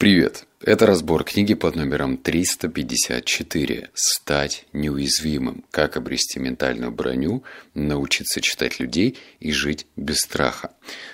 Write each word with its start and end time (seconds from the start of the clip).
Привет! 0.00 0.46
Это 0.62 0.84
разбор 0.84 1.24
книги 1.24 1.54
под 1.54 1.74
номером 1.74 2.18
354 2.18 3.88
«Стать 3.94 4.66
неуязвимым. 4.74 5.64
Как 5.70 5.96
обрести 5.96 6.38
ментальную 6.38 6.92
броню, 6.92 7.44
научиться 7.72 8.42
читать 8.42 8.78
людей 8.78 9.16
и 9.38 9.52
жить 9.52 9.86
без 9.96 10.18
страха». 10.18 10.72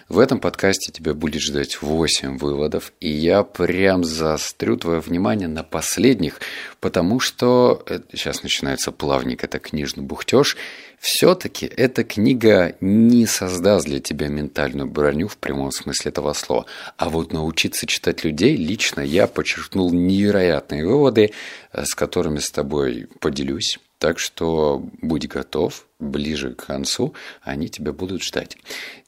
В 0.08 0.18
этом 0.18 0.40
подкасте 0.40 0.90
тебя 0.90 1.14
будет 1.14 1.42
ждать 1.42 1.80
8 1.80 2.38
выводов, 2.38 2.92
и 2.98 3.08
я 3.08 3.44
прям 3.44 4.02
заострю 4.02 4.76
твое 4.78 4.98
внимание 4.98 5.46
на 5.46 5.62
последних, 5.62 6.40
потому 6.80 7.20
что 7.20 7.84
сейчас 8.12 8.42
начинается 8.42 8.90
плавник, 8.90 9.44
это 9.44 9.60
книжный 9.60 10.02
бухтеж, 10.02 10.56
все-таки 10.98 11.66
эта 11.66 12.04
книга 12.04 12.76
не 12.80 13.26
создаст 13.26 13.86
для 13.86 14.00
тебя 14.00 14.28
ментальную 14.28 14.88
броню 14.88 15.28
в 15.28 15.36
прямом 15.36 15.70
смысле 15.70 16.10
этого 16.10 16.32
слова. 16.32 16.66
А 16.96 17.10
вот 17.10 17.32
научиться 17.32 17.86
читать 17.86 18.24
людей 18.24 18.56
лично 18.56 19.00
я 19.00 19.26
подчеркнул 19.36 19.92
невероятные 19.92 20.86
выводы, 20.86 21.32
э, 21.72 21.84
с 21.84 21.94
которыми 21.94 22.38
с 22.38 22.50
тобой 22.50 23.06
поделюсь. 23.20 23.78
Так 23.98 24.18
что 24.18 24.82
будь 25.02 25.28
готов, 25.28 25.86
ближе 25.98 26.54
к 26.54 26.66
концу 26.66 27.14
они 27.42 27.68
тебя 27.68 27.92
будут 27.92 28.22
ждать. 28.22 28.56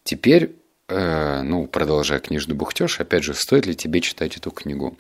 Теперь, 0.05 0.55
э, 0.89 1.43
ну, 1.43 1.67
продолжая 1.67 2.21
книжный 2.21 2.55
бухтеж, 2.55 3.01
опять 3.01 3.25
же, 3.25 3.33
стоит 3.33 3.65
ли 3.67 3.75
тебе 3.75 4.03
читать 4.03 4.37
эту 4.37 4.51
книгу? 4.51 4.99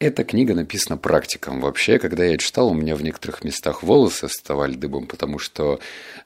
Эта 0.00 0.24
книга 0.24 0.54
написана 0.54 0.98
практиком. 0.98 1.60
Вообще, 1.60 2.00
когда 2.00 2.24
я 2.24 2.36
читал, 2.36 2.68
у 2.68 2.74
меня 2.74 2.96
в 2.96 3.02
некоторых 3.02 3.44
местах 3.44 3.84
волосы 3.84 4.26
вставали 4.26 4.74
дыбом, 4.74 5.06
потому 5.06 5.38
что 5.38 5.78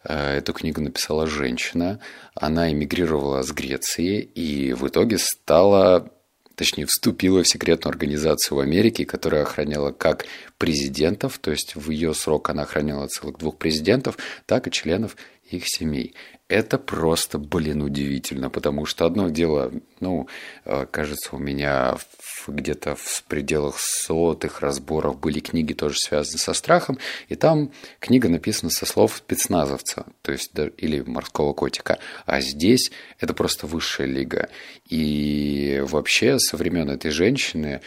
э, 0.04 0.38
эту 0.38 0.54
книгу 0.54 0.80
написала 0.80 1.26
женщина. 1.26 2.00
Она 2.34 2.72
эмигрировала 2.72 3.42
с 3.42 3.52
Греции 3.52 4.22
и 4.22 4.72
в 4.72 4.88
итоге 4.88 5.18
стала 5.18 6.10
точнее, 6.58 6.86
вступила 6.86 7.42
в 7.42 7.48
секретную 7.48 7.92
организацию 7.92 8.58
в 8.58 8.60
Америке, 8.60 9.06
которая 9.06 9.42
охраняла 9.42 9.92
как 9.92 10.26
президентов, 10.58 11.38
то 11.38 11.52
есть 11.52 11.76
в 11.76 11.90
ее 11.90 12.12
срок 12.14 12.50
она 12.50 12.64
охраняла 12.64 13.06
целых 13.06 13.38
двух 13.38 13.56
президентов, 13.56 14.18
так 14.44 14.66
и 14.66 14.72
членов 14.72 15.16
их 15.48 15.62
семей. 15.66 16.14
Это 16.48 16.78
просто, 16.78 17.38
блин, 17.38 17.82
удивительно, 17.82 18.48
потому 18.48 18.86
что 18.86 19.04
одно 19.04 19.28
дело, 19.28 19.70
ну, 20.00 20.28
э, 20.64 20.86
кажется, 20.90 21.36
у 21.36 21.38
меня 21.38 21.98
где-то 22.46 22.94
в 22.94 23.22
пределах 23.24 23.78
сотых 23.78 24.60
разборов 24.60 25.20
были 25.20 25.40
книги, 25.40 25.74
тоже 25.74 25.96
связанные 25.98 26.38
со 26.38 26.54
страхом, 26.54 26.98
и 27.28 27.34
там 27.34 27.70
книга 28.00 28.30
написана 28.30 28.70
со 28.70 28.86
слов 28.86 29.16
спецназовца, 29.18 30.06
то 30.22 30.32
есть 30.32 30.52
или 30.78 31.02
морского 31.02 31.52
котика, 31.52 31.98
а 32.24 32.40
здесь 32.40 32.92
это 33.18 33.34
просто 33.34 33.66
высшая 33.66 34.06
лига. 34.06 34.48
И 34.88 35.82
вообще 35.86 36.38
со 36.38 36.56
времен 36.56 36.88
этой 36.88 37.10
женщины, 37.10 37.82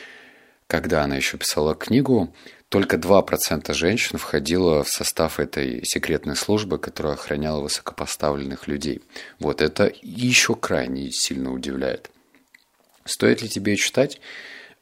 когда 0.67 1.03
она 1.03 1.15
еще 1.15 1.37
писала 1.37 1.73
книгу, 1.73 2.31
только 2.71 2.95
2% 2.95 3.73
женщин 3.73 4.17
входило 4.17 4.85
в 4.85 4.89
состав 4.89 5.41
этой 5.41 5.83
секретной 5.83 6.37
службы, 6.37 6.77
которая 6.79 7.15
охраняла 7.15 7.59
высокопоставленных 7.63 8.69
людей. 8.69 9.01
Вот 9.39 9.61
это 9.61 9.91
еще 10.01 10.55
крайне 10.55 11.11
сильно 11.11 11.51
удивляет. 11.51 12.09
Стоит 13.03 13.41
ли 13.41 13.49
тебе 13.49 13.75
читать? 13.75 14.21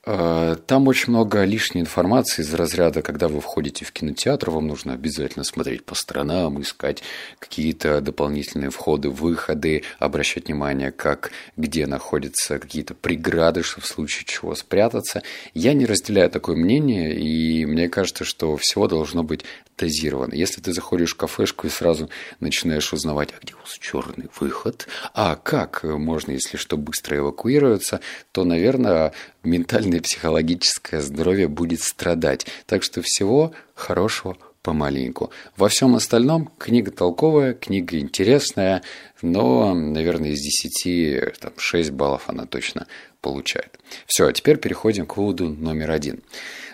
Э, 0.06 0.56
там 0.66 0.88
очень 0.88 1.10
много 1.10 1.44
лишней 1.44 1.82
информации 1.82 2.42
из 2.42 2.54
разряда, 2.54 3.02
когда 3.02 3.28
вы 3.28 3.42
входите 3.42 3.84
в 3.84 3.92
кинотеатр, 3.92 4.50
вам 4.50 4.68
нужно 4.68 4.94
обязательно 4.94 5.44
смотреть 5.44 5.84
по 5.84 5.94
сторонам, 5.94 6.62
искать 6.62 7.04
какие-то 7.38 8.00
дополнительные 8.00 8.70
входы, 8.70 9.10
выходы, 9.10 9.84
обращать 10.00 10.48
внимание, 10.48 10.92
как, 10.92 11.32
где 11.58 11.86
находятся 11.86 12.60
какие-то 12.60 12.94
преграды, 12.94 13.62
чтобы 13.62 13.86
в 13.86 13.90
случае 13.90 14.26
чего 14.26 14.56
спрятаться. 14.56 15.22
Я 15.54 15.74
не 15.74 15.86
разделяю 15.86 16.30
такое 16.30 16.56
мнение, 16.56 17.20
и 17.20 17.66
мне 17.66 17.90
кажется, 17.90 18.24
что 18.24 18.56
всего 18.56 18.88
должно 18.88 19.24
быть 19.24 19.44
дозировано. 19.78 20.34
Если 20.34 20.62
ты 20.62 20.74
заходишь 20.74 21.14
в 21.14 21.18
кафешку 21.18 21.68
и 21.68 21.70
сразу 21.70 22.10
начинаешь 22.40 22.94
узнавать, 22.94 23.30
а 23.34 23.40
где 23.42 23.54
у 23.54 23.58
вас 23.58 23.78
черный 23.78 24.30
выход, 24.40 24.88
а 25.14 25.36
как 25.36 25.84
можно, 25.84 26.32
если 26.32 26.58
что, 26.58 26.78
быстро 26.78 27.18
эвакуироваться, 27.18 28.02
то, 28.32 28.44
наверное, 28.44 29.14
ментальное 29.44 30.00
и 30.00 30.02
психологическое 30.02 31.02
здоровье 31.02 31.48
будет 31.48 31.82
страдать. 31.82 32.46
Так 32.66 32.84
что 32.84 33.02
всего 33.02 33.54
хорошего 33.74 34.38
помаленьку. 34.62 35.32
Во 35.56 35.70
всем 35.70 35.96
остальном 35.96 36.52
книга 36.58 36.92
толковая, 36.92 37.54
книга 37.54 37.98
интересная, 37.98 38.84
но, 39.22 39.74
наверное, 39.74 40.32
из 40.32 40.42
10, 40.42 41.40
там, 41.40 41.54
6 41.58 41.92
баллов 41.92 42.24
она 42.28 42.46
точно 42.46 42.88
получает. 43.22 43.80
Все, 44.06 44.28
а 44.28 44.34
теперь 44.34 44.58
переходим 44.58 45.06
к 45.06 45.18
выводу 45.18 45.50
номер 45.50 45.92
один. 45.92 46.24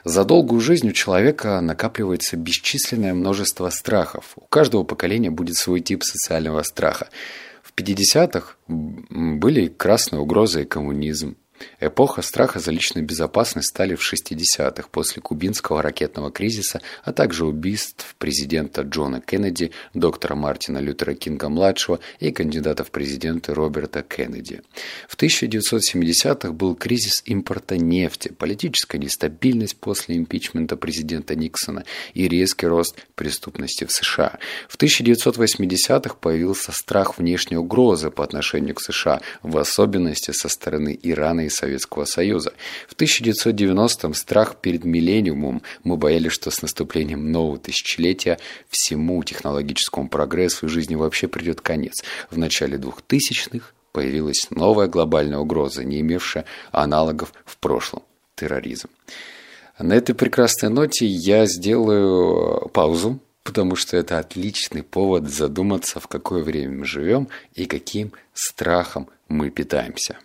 За 0.04 0.26
долгую 0.26 0.62
жизнь 0.62 0.90
у 0.90 0.92
человека 0.92 1.60
накапливается 1.62 2.38
бесчисленное 2.38 3.14
множество 3.14 3.70
страхов. 3.70 4.34
У 4.36 4.46
каждого 4.46 4.84
поколения 4.84 5.32
будет 5.32 5.56
свой 5.56 5.82
тип 5.82 6.04
социального 6.04 6.64
страха. 6.64 7.10
В 7.64 7.74
50-х 7.74 8.56
были 8.68 9.68
красная 9.68 10.20
угроза 10.20 10.62
и 10.62 10.66
коммунизм. 10.66 11.38
Эпоха 11.80 12.22
страха 12.22 12.60
за 12.60 12.72
личную 12.72 13.06
безопасность 13.06 13.70
стали 13.70 13.96
в 13.96 14.02
60-х 14.02 14.88
после 14.92 15.22
кубинского 15.22 15.82
ракетного 15.82 16.32
кризиса, 16.32 16.82
а 17.04 17.14
также 17.14 17.46
убийств 17.46 18.16
президента 18.18 18.82
Джона 18.82 19.22
Кеннеди, 19.22 19.72
доктора 19.94 20.36
Мартина 20.36 20.80
Лютера 20.80 21.14
Кинга-младшего 21.14 22.00
и 22.20 22.32
кандидата 22.32 22.84
в 22.84 22.92
президенты 22.92 23.54
Роберта 23.54 24.04
Кеннеди. 24.04 24.62
В 25.08 25.18
1970-х 25.18 26.52
был 26.52 26.76
кризис 26.76 27.22
импорта 27.26 27.78
нефти, 27.78 28.30
политическая 28.30 28.98
нестабильность 28.98 29.78
после 29.78 30.18
импичмента 30.18 30.78
президента 30.78 31.36
Никсона 31.36 31.86
и 32.14 32.28
резкий 32.28 32.68
рост 32.68 32.96
преступности 33.16 33.86
в 33.86 33.92
США. 33.92 34.40
В 34.68 34.78
1980-х 34.78 36.16
появился 36.20 36.72
страх 36.72 37.18
внешней 37.18 37.58
угрозы 37.58 38.12
по 38.12 38.24
отношению 38.24 38.76
к 38.76 38.82
США, 38.82 39.22
в 39.42 39.58
особенности 39.58 40.32
со 40.32 40.50
стороны 40.50 40.98
Ирана 41.02 41.45
и 41.46 41.50
Советского 41.50 42.06
Союза. 42.06 42.54
В 42.88 42.96
1990-м 42.96 44.14
страх 44.14 44.58
перед 44.58 44.84
миллениумом 44.84 45.62
мы 45.84 45.98
боялись, 45.98 46.32
что 46.32 46.52
с 46.52 46.62
наступлением 46.62 47.32
нового 47.32 47.58
тысячелетия 47.58 48.40
всему 48.70 49.24
технологическому 49.24 50.10
прогрессу 50.10 50.66
и 50.66 50.70
жизни 50.70 50.96
вообще 50.96 51.28
придет 51.28 51.62
конец. 51.62 52.04
В 52.30 52.38
начале 52.38 52.78
2000-х 52.78 53.72
появилась 53.92 54.48
новая 54.50 54.88
глобальная 54.88 55.40
угроза, 55.40 55.84
не 55.84 56.02
имевшая 56.02 56.46
аналогов 56.72 57.34
в 57.46 57.58
прошлом– 57.58 58.04
терроризм. 58.36 58.90
На 59.80 59.94
этой 59.94 60.16
прекрасной 60.16 60.70
ноте 60.70 61.06
я 61.06 61.46
сделаю 61.46 62.70
паузу, 62.70 63.20
потому 63.44 63.76
что 63.76 63.96
это 63.96 64.20
отличный 64.20 64.84
повод 64.84 65.30
задуматься, 65.30 66.00
в 66.00 66.08
какое 66.08 66.44
время 66.44 66.80
мы 66.80 66.86
живем 66.86 67.28
и 67.54 67.66
каким 67.66 68.12
страхом 68.34 69.08
мы 69.28 69.50
питаемся. 69.50 70.18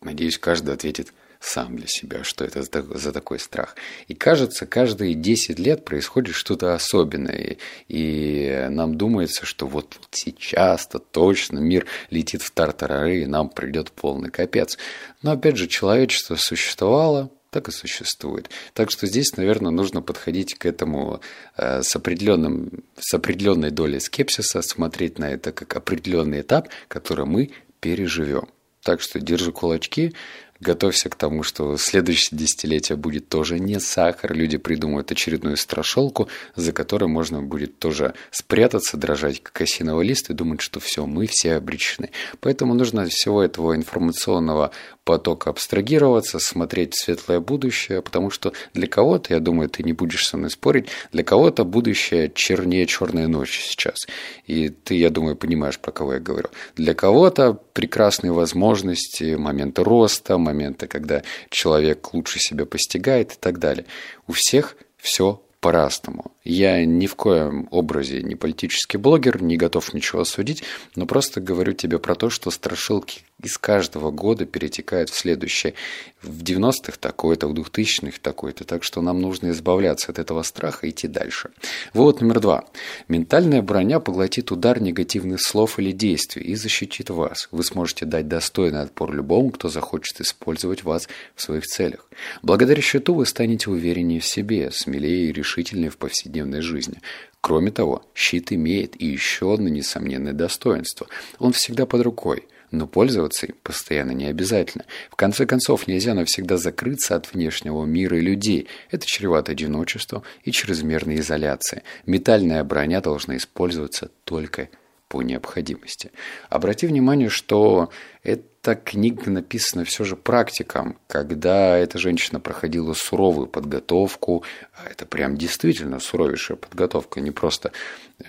Надеюсь, 0.00 0.38
каждый 0.38 0.74
ответит 0.74 1.12
сам 1.40 1.76
для 1.76 1.86
себя, 1.86 2.24
что 2.24 2.44
это 2.44 2.62
за 2.62 3.12
такой 3.12 3.38
страх. 3.38 3.76
И 4.08 4.14
кажется, 4.14 4.66
каждые 4.66 5.14
10 5.14 5.58
лет 5.58 5.84
происходит 5.84 6.34
что-то 6.34 6.74
особенное. 6.74 7.58
И 7.88 8.66
нам 8.70 8.96
думается, 8.96 9.46
что 9.46 9.66
вот 9.66 9.98
сейчас-то 10.10 10.98
точно 10.98 11.58
мир 11.58 11.86
летит 12.10 12.42
в 12.42 12.50
тартарары, 12.50 13.22
и 13.22 13.26
нам 13.26 13.48
придет 13.50 13.92
полный 13.92 14.30
капец. 14.30 14.78
Но 15.22 15.32
опять 15.32 15.56
же, 15.56 15.68
человечество 15.68 16.36
существовало, 16.36 17.30
так 17.50 17.68
и 17.68 17.72
существует. 17.72 18.50
Так 18.74 18.90
что 18.90 19.06
здесь, 19.06 19.36
наверное, 19.36 19.70
нужно 19.70 20.02
подходить 20.02 20.54
к 20.54 20.66
этому 20.66 21.20
э, 21.56 21.82
с, 21.82 21.96
определенным, 21.96 22.84
с 22.98 23.14
определенной 23.14 23.70
долей 23.70 24.00
скепсиса, 24.00 24.60
смотреть 24.60 25.18
на 25.18 25.30
это 25.30 25.52
как 25.52 25.74
определенный 25.76 26.42
этап, 26.42 26.68
который 26.88 27.24
мы 27.24 27.50
переживем. 27.80 28.48
Так 28.82 29.00
что 29.00 29.20
держи 29.20 29.52
кулачки, 29.52 30.14
готовься 30.60 31.08
к 31.08 31.14
тому, 31.14 31.42
что 31.42 31.76
следующее 31.76 32.36
десятилетие 32.38 32.96
будет 32.96 33.28
тоже 33.28 33.58
не 33.58 33.78
сахар. 33.78 34.34
Люди 34.34 34.56
придумают 34.56 35.10
очередную 35.12 35.56
страшилку, 35.56 36.28
за 36.56 36.72
которой 36.72 37.08
можно 37.08 37.42
будет 37.42 37.78
тоже 37.78 38.14
спрятаться, 38.30 38.96
дрожать 38.96 39.42
как 39.42 39.60
осиновый 39.60 40.06
лист 40.06 40.30
и 40.30 40.34
думать, 40.34 40.60
что 40.60 40.80
все, 40.80 41.06
мы 41.06 41.26
все 41.26 41.54
обречены. 41.54 42.10
Поэтому 42.40 42.74
нужно 42.74 43.06
всего 43.06 43.42
этого 43.42 43.76
информационного 43.76 44.72
потока 45.04 45.50
абстрагироваться, 45.50 46.38
смотреть 46.38 46.94
в 46.94 47.02
светлое 47.02 47.40
будущее, 47.40 48.02
потому 48.02 48.30
что 48.30 48.52
для 48.74 48.86
кого-то, 48.86 49.32
я 49.32 49.40
думаю, 49.40 49.70
ты 49.70 49.82
не 49.82 49.92
будешь 49.92 50.26
со 50.26 50.36
мной 50.36 50.50
спорить, 50.50 50.88
для 51.12 51.24
кого-то 51.24 51.64
будущее 51.64 52.30
чернее 52.34 52.86
черной 52.86 53.26
ночи 53.26 53.60
сейчас. 53.62 54.06
И 54.46 54.68
ты, 54.68 54.96
я 54.96 55.10
думаю, 55.10 55.36
понимаешь, 55.36 55.78
про 55.78 55.92
кого 55.92 56.14
я 56.14 56.20
говорю. 56.20 56.50
Для 56.76 56.94
кого-то 56.94 57.58
прекрасные 57.78 58.32
возможности, 58.32 59.36
моменты 59.36 59.84
роста, 59.84 60.36
моменты, 60.36 60.88
когда 60.88 61.22
человек 61.48 62.12
лучше 62.12 62.40
себя 62.40 62.66
постигает 62.66 63.34
и 63.34 63.36
так 63.38 63.60
далее. 63.60 63.84
У 64.26 64.32
всех 64.32 64.76
все 64.96 65.40
по-разному. 65.60 66.32
Я 66.42 66.84
ни 66.84 67.06
в 67.06 67.14
коем 67.14 67.68
образе 67.70 68.20
не 68.20 68.34
политический 68.34 68.96
блогер, 68.96 69.40
не 69.40 69.56
готов 69.56 69.94
ничего 69.94 70.24
судить, 70.24 70.64
но 70.96 71.06
просто 71.06 71.40
говорю 71.40 71.72
тебе 71.72 72.00
про 72.00 72.16
то, 72.16 72.30
что 72.30 72.50
страшилки 72.50 73.22
из 73.42 73.56
каждого 73.56 74.10
года 74.10 74.46
перетекает 74.46 75.10
в 75.10 75.14
следующее. 75.16 75.74
В 76.22 76.42
90-х 76.42 76.98
такое-то, 76.98 77.46
в 77.46 77.54
2000-х 77.54 78.18
такое-то. 78.20 78.64
Так 78.64 78.82
что 78.82 79.00
нам 79.00 79.20
нужно 79.20 79.50
избавляться 79.50 80.10
от 80.10 80.18
этого 80.18 80.42
страха 80.42 80.86
и 80.86 80.90
идти 80.90 81.06
дальше. 81.06 81.50
Вывод 81.94 82.20
номер 82.20 82.40
два. 82.40 82.64
Ментальная 83.06 83.62
броня 83.62 84.00
поглотит 84.00 84.50
удар 84.50 84.80
негативных 84.80 85.40
слов 85.40 85.78
или 85.78 85.92
действий 85.92 86.42
и 86.42 86.56
защитит 86.56 87.10
вас. 87.10 87.48
Вы 87.52 87.62
сможете 87.62 88.06
дать 88.06 88.26
достойный 88.26 88.82
отпор 88.82 89.12
любому, 89.12 89.50
кто 89.50 89.68
захочет 89.68 90.20
использовать 90.20 90.82
вас 90.82 91.08
в 91.36 91.42
своих 91.42 91.64
целях. 91.64 92.08
Благодаря 92.42 92.82
щиту 92.82 93.14
вы 93.14 93.24
станете 93.24 93.70
увереннее 93.70 94.18
в 94.18 94.26
себе, 94.26 94.72
смелее 94.72 95.28
и 95.28 95.32
решительнее 95.32 95.90
в 95.90 95.96
повседневной 95.96 96.60
жизни. 96.60 97.00
Кроме 97.40 97.70
того, 97.70 98.04
щит 98.16 98.52
имеет 98.52 99.00
и 99.00 99.06
еще 99.06 99.54
одно 99.54 99.68
несомненное 99.68 100.32
достоинство. 100.32 101.06
Он 101.38 101.52
всегда 101.52 101.86
под 101.86 102.02
рукой– 102.02 102.48
но 102.70 102.86
пользоваться 102.86 103.46
им 103.46 103.54
постоянно 103.62 104.12
не 104.12 104.26
обязательно. 104.26 104.84
В 105.10 105.16
конце 105.16 105.46
концов, 105.46 105.86
нельзя 105.86 106.14
навсегда 106.14 106.56
закрыться 106.56 107.16
от 107.16 107.32
внешнего 107.32 107.84
мира 107.84 108.18
и 108.18 108.22
людей. 108.22 108.68
Это 108.90 109.06
чревато 109.06 109.52
одиночеством 109.52 110.22
и 110.42 110.52
чрезмерной 110.52 111.16
изоляцией. 111.20 111.82
Метальная 112.06 112.64
броня 112.64 113.00
должна 113.00 113.36
использоваться 113.36 114.10
только 114.24 114.68
по 115.08 115.22
необходимости. 115.22 116.12
Обрати 116.50 116.86
внимание, 116.86 117.30
что 117.30 117.90
эта 118.22 118.74
книга 118.74 119.30
написана 119.30 119.84
все 119.84 120.04
же 120.04 120.16
практикам, 120.16 120.98
когда 121.06 121.78
эта 121.78 121.98
женщина 121.98 122.40
проходила 122.40 122.92
суровую 122.92 123.46
подготовку, 123.46 124.44
а 124.74 124.88
это 124.90 125.06
прям 125.06 125.36
действительно 125.36 125.98
суровейшая 125.98 126.58
подготовка, 126.58 127.20
не 127.20 127.30
просто, 127.30 127.72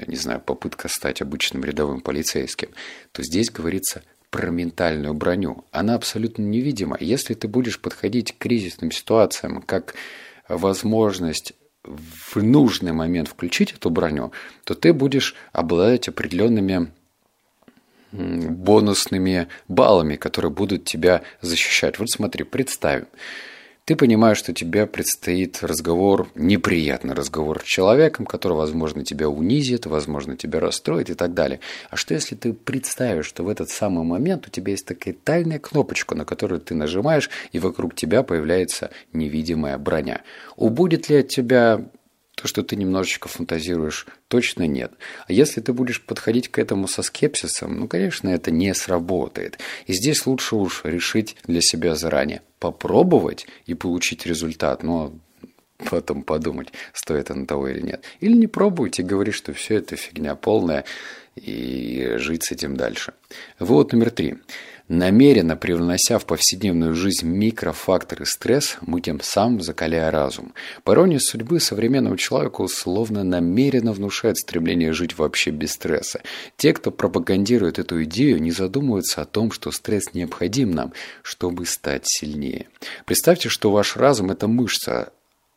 не 0.07 0.15
знаю, 0.15 0.39
попытка 0.39 0.88
стать 0.88 1.21
обычным 1.21 1.65
рядовым 1.65 2.00
полицейским, 2.00 2.69
то 3.12 3.24
здесь 3.24 3.50
говорится 3.50 4.01
про 4.30 4.50
ментальную 4.50 5.14
броню. 5.14 5.66
Она 5.72 5.96
абсолютно 5.96 6.44
невидима. 6.44 6.98
Если 7.00 7.34
ты 7.34 7.48
будешь 7.48 7.80
подходить 7.80 8.34
к 8.34 8.38
кризисным 8.38 8.92
ситуациям 8.92 9.62
как 9.62 9.96
возможность 10.48 11.54
в 11.84 12.44
нужный 12.44 12.92
момент 12.92 13.30
включить 13.30 13.74
эту 13.74 13.90
броню, 13.90 14.31
то 14.64 14.76
ты 14.76 14.94
будешь 14.94 15.36
обладать 15.52 16.08
определенными 16.08 16.92
бонусными 18.12 19.48
баллами, 19.68 20.16
которые 20.16 20.52
будут 20.52 20.86
тебя 20.86 21.22
защищать. 21.42 22.00
Вот 22.00 22.10
смотри, 22.10 22.44
представим, 22.44 23.08
ты 23.89 23.95
понимаешь, 23.95 24.38
что 24.38 24.53
тебе 24.53 24.86
предстоит 24.86 25.63
разговор, 25.63 26.30
неприятный 26.36 27.15
разговор 27.15 27.59
с 27.62 27.63
человеком, 27.63 28.27
который, 28.27 28.53
возможно, 28.53 29.03
тебя 29.03 29.27
унизит, 29.27 29.88
возможно, 29.88 30.38
тебя 30.38 30.59
расстроит 30.59 31.09
и 31.09 31.15
так 31.15 31.33
далее. 31.33 31.59
А 31.89 31.95
что 31.95 32.13
если 32.13 32.36
ты 32.36 32.53
представишь, 32.53 33.25
что 33.25 33.44
в 33.44 33.50
этот 33.50 33.71
самый 33.71 34.06
момент 34.06 34.45
у 34.45 34.51
тебя 34.51 34.74
есть 34.74 34.86
такая 34.86 35.15
тайная 35.15 35.57
кнопочка, 35.57 36.13
на 36.13 36.24
которую 36.24 36.62
ты 36.62 36.75
нажимаешь, 36.75 37.31
и 37.51 37.57
вокруг 37.57 37.95
тебя 37.95 38.21
появляется 38.21 38.91
невидимая 39.12 39.80
броня? 39.80 40.21
Убудет 40.56 41.09
ли 41.09 41.21
от 41.21 41.30
тебя 41.30 41.89
то, 42.41 42.47
что 42.47 42.63
ты 42.63 42.77
немножечко 42.77 43.27
фантазируешь, 43.27 44.07
точно 44.30 44.65
нет. 44.65 44.94
А 45.27 45.33
если 45.33 45.59
ты 45.59 45.74
будешь 45.74 46.01
подходить 46.01 46.47
к 46.47 46.57
этому 46.57 46.88
со 46.88 47.01
скепсисом, 47.01 47.77
ну, 47.77 47.88
конечно, 47.88 48.30
это 48.30 48.50
не 48.50 48.74
сработает. 48.74 49.59
И 49.88 49.94
здесь 49.94 50.25
лучше 50.25 50.56
уж 50.56 50.81
решить 50.86 51.36
для 51.45 51.59
себя 51.59 51.95
заранее. 51.95 52.41
Попробовать 52.59 53.45
и 53.65 53.74
получить 53.74 54.25
результат, 54.25 54.83
но 54.83 55.13
потом 55.89 56.24
подумать, 56.24 56.69
стоит 56.94 57.30
оно 57.30 57.45
того 57.45 57.68
или 57.68 57.81
нет. 57.81 58.06
Или 58.21 58.33
не 58.33 58.47
пробуйте 58.47 59.01
и 59.01 59.06
говорить, 59.06 59.36
что 59.36 59.51
все 59.53 59.75
это 59.75 59.97
фигня 59.97 60.36
полная, 60.36 60.86
и 61.36 62.13
жить 62.15 62.45
с 62.45 62.51
этим 62.51 62.77
дальше. 62.77 63.13
Вывод 63.59 63.91
номер 63.91 64.12
три. 64.12 64.36
Намеренно 64.89 65.56
привнося 65.56 66.18
в 66.18 66.25
повседневную 66.25 66.95
жизнь 66.95 67.27
микрофакторы 67.27 68.25
стресс, 68.25 68.77
мы 68.81 69.01
тем 69.01 69.21
самым 69.21 69.62
закаляя 69.62 70.09
разум. 70.09 70.56
По 70.83 70.94
иронии 70.94 71.19
судьбы, 71.19 71.59
современному 71.59 72.18
человеку 72.18 72.68
словно 72.68 73.24
намеренно 73.24 73.94
внушает 73.94 74.39
стремление 74.39 74.91
жить 74.91 75.15
вообще 75.15 75.51
без 75.51 75.74
стресса. 75.74 76.24
Те, 76.57 76.74
кто 76.74 76.89
пропагандирует 76.89 77.77
эту 77.77 78.03
идею, 78.06 78.41
не 78.41 78.50
задумываются 78.50 79.21
о 79.21 79.25
том, 79.25 79.51
что 79.51 79.69
стресс 79.69 80.15
необходим 80.15 80.71
нам, 80.71 80.94
чтобы 81.21 81.68
стать 81.68 82.07
сильнее. 82.07 82.68
Представьте, 83.06 83.47
что 83.47 83.69
ваш 83.69 83.95
разум– 83.95 84.31
это 84.31 84.47
мышца 84.47 85.13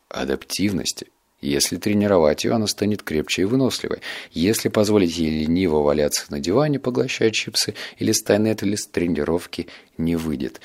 адаптивности, 0.09 1.07
если 1.49 1.77
тренировать 1.77 2.43
ее, 2.43 2.53
она 2.53 2.67
станет 2.67 3.03
крепче 3.03 3.43
и 3.43 3.45
выносливой. 3.45 3.99
Если 4.31 4.69
позволить 4.69 5.17
ей 5.17 5.45
лениво 5.45 5.81
валяться 5.81 6.25
на 6.29 6.39
диване, 6.39 6.79
поглощая 6.79 7.31
чипсы 7.31 7.75
или 7.97 8.11
стайнет, 8.11 8.63
или 8.63 8.77
тренировки 8.91 9.67
не 9.97 10.15
выйдет. 10.15 10.61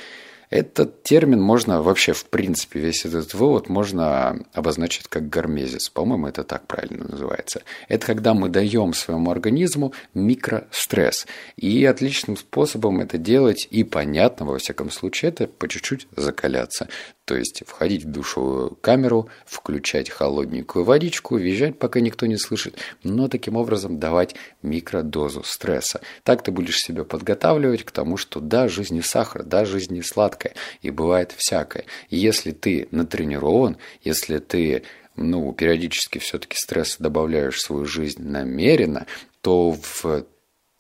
Этот 0.51 1.03
термин 1.03 1.43
можно 1.43 1.83
вообще, 1.83 2.13
в 2.13 2.25
принципе, 2.25 2.81
весь 2.81 3.05
этот 3.05 3.35
вывод 3.35 3.69
можно 3.69 4.45
обозначить 4.55 5.09
как 5.09 5.29
гармезис. 5.29 5.91
По-моему, 5.91 6.27
это 6.27 6.43
так 6.43 6.67
правильно 6.67 7.05
называется. 7.07 7.63
Это 7.89 8.07
когда 8.07 8.33
мы 8.33 8.49
даем 8.49 8.95
своему 8.95 9.31
организму 9.31 9.93
микростресс. 10.15 11.27
И 11.57 11.85
отличным 11.85 12.37
способом 12.37 13.01
это 13.01 13.19
делать, 13.19 13.69
и 13.71 13.85
понятно, 13.85 14.47
во 14.47 14.59
всяком 14.59 14.91
случае, 14.91 15.31
это 15.31 15.49
по 15.49 15.69
чуть-чуть 15.69 16.09
закаляться. 16.17 16.89
То 17.29 17.37
есть 17.37 17.63
входить 17.67 18.05
в 18.05 18.11
душевую 18.11 18.75
камеру, 18.81 19.29
включать 19.45 20.09
холодненькую 20.09 20.87
водичку, 20.87 21.37
визжать, 21.37 21.79
пока 21.79 22.01
никто 22.01 22.25
не 22.25 22.39
слышит, 22.39 22.77
но 23.03 23.29
таким 23.29 23.57
образом 23.57 23.99
давать 23.99 24.35
микродозу 24.63 25.43
стресса. 25.45 26.01
Так 26.23 26.43
ты 26.43 26.53
будешь 26.53 26.79
себя 26.79 27.05
подготавливать 27.05 27.85
к 27.85 27.91
тому, 27.91 28.17
что 28.17 28.41
да, 28.41 28.67
жизнь 28.67 28.95
не 28.95 29.03
сахар, 29.03 29.43
да, 29.43 29.67
жизнь 29.67 29.93
не 29.93 30.01
сладкая, 30.01 30.38
и 30.83 30.91
бывает 30.91 31.33
всякое. 31.37 31.85
И 32.11 32.17
если 32.17 32.53
ты 32.53 32.89
натренирован, 32.91 33.77
если 34.03 34.39
ты 34.39 34.83
ну, 35.17 35.53
периодически 35.53 36.19
все-таки 36.19 36.57
стресс 36.57 36.97
добавляешь 36.99 37.57
в 37.57 37.63
свою 37.63 37.87
жизнь 37.87 38.23
намеренно, 38.23 39.07
то 39.41 39.73
в 39.73 40.25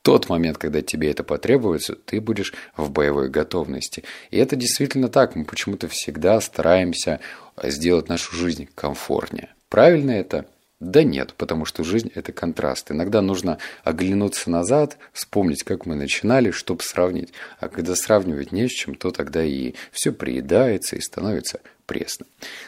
тот 0.03 0.29
момент, 0.29 0.59
когда 0.59 0.81
тебе 0.81 1.11
это 1.11 1.25
потребуется, 1.25 1.95
ты 1.95 2.21
будешь 2.21 2.55
в 2.77 2.91
боевой 2.91 3.29
готовности. 3.29 4.05
И 4.31 4.39
это 4.39 4.57
действительно 4.57 5.09
так. 5.09 5.37
Мы 5.37 5.45
почему-то 5.45 5.89
всегда 5.89 6.41
стараемся 6.41 7.21
сделать 7.63 8.09
нашу 8.09 8.35
жизнь 8.35 8.69
комфортнее. 8.75 9.51
Правильно 9.69 10.13
это? 10.13 10.47
Да 10.81 11.03
нет, 11.03 11.35
потому 11.35 11.65
что 11.65 11.83
жизнь– 11.83 12.11
это 12.15 12.33
контраст. 12.33 12.93
Иногда 12.93 13.21
нужно 13.21 13.59
оглянуться 13.83 14.49
назад, 14.49 14.97
вспомнить, 15.13 15.65
как 15.65 15.87
мы 15.87 15.97
начинали, 15.97 16.53
чтобы 16.53 16.83
сравнить. 16.85 17.33
А 17.59 17.69
когда 17.69 17.97
сравнивать 17.97 18.53
не 18.53 18.69
с 18.69 18.71
чем, 18.71 18.95
то 18.95 19.11
тогда 19.11 19.43
и 19.43 19.75
все 19.91 20.13
приедается 20.13 20.95
и 20.95 21.01
становится 21.01 21.61
пресно. 21.87 22.26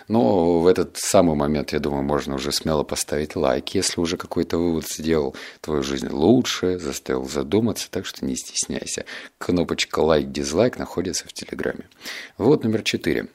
Но 0.09 0.59
в 0.59 0.67
этот 0.67 0.97
самый 0.97 1.37
момент, 1.37 1.73
я 1.73 1.79
думаю, 1.79 2.03
можно 2.03 2.35
уже 2.35 2.51
смело 2.51 2.83
поставить 2.83 3.37
лайк, 3.37 3.69
если 3.75 4.01
уже 4.01 4.17
какой-то 4.17 4.59
вывод 4.59 4.89
сделал, 4.89 5.37
твою 5.61 5.85
жизнь 5.85 6.09
лучше, 6.09 6.81
заставил 6.81 7.29
задуматься, 7.29 7.89
так 7.91 8.07
что 8.07 8.25
не 8.25 8.35
стесняйся. 8.35 9.05
Кнопочка 9.39 10.01
лайк-дизлайк 10.01 10.79
находится 10.79 11.29
в 11.29 11.33
Телеграме. 11.33 11.89
Вот 12.39 12.65
номер 12.65 12.83
четыре. 12.83 13.29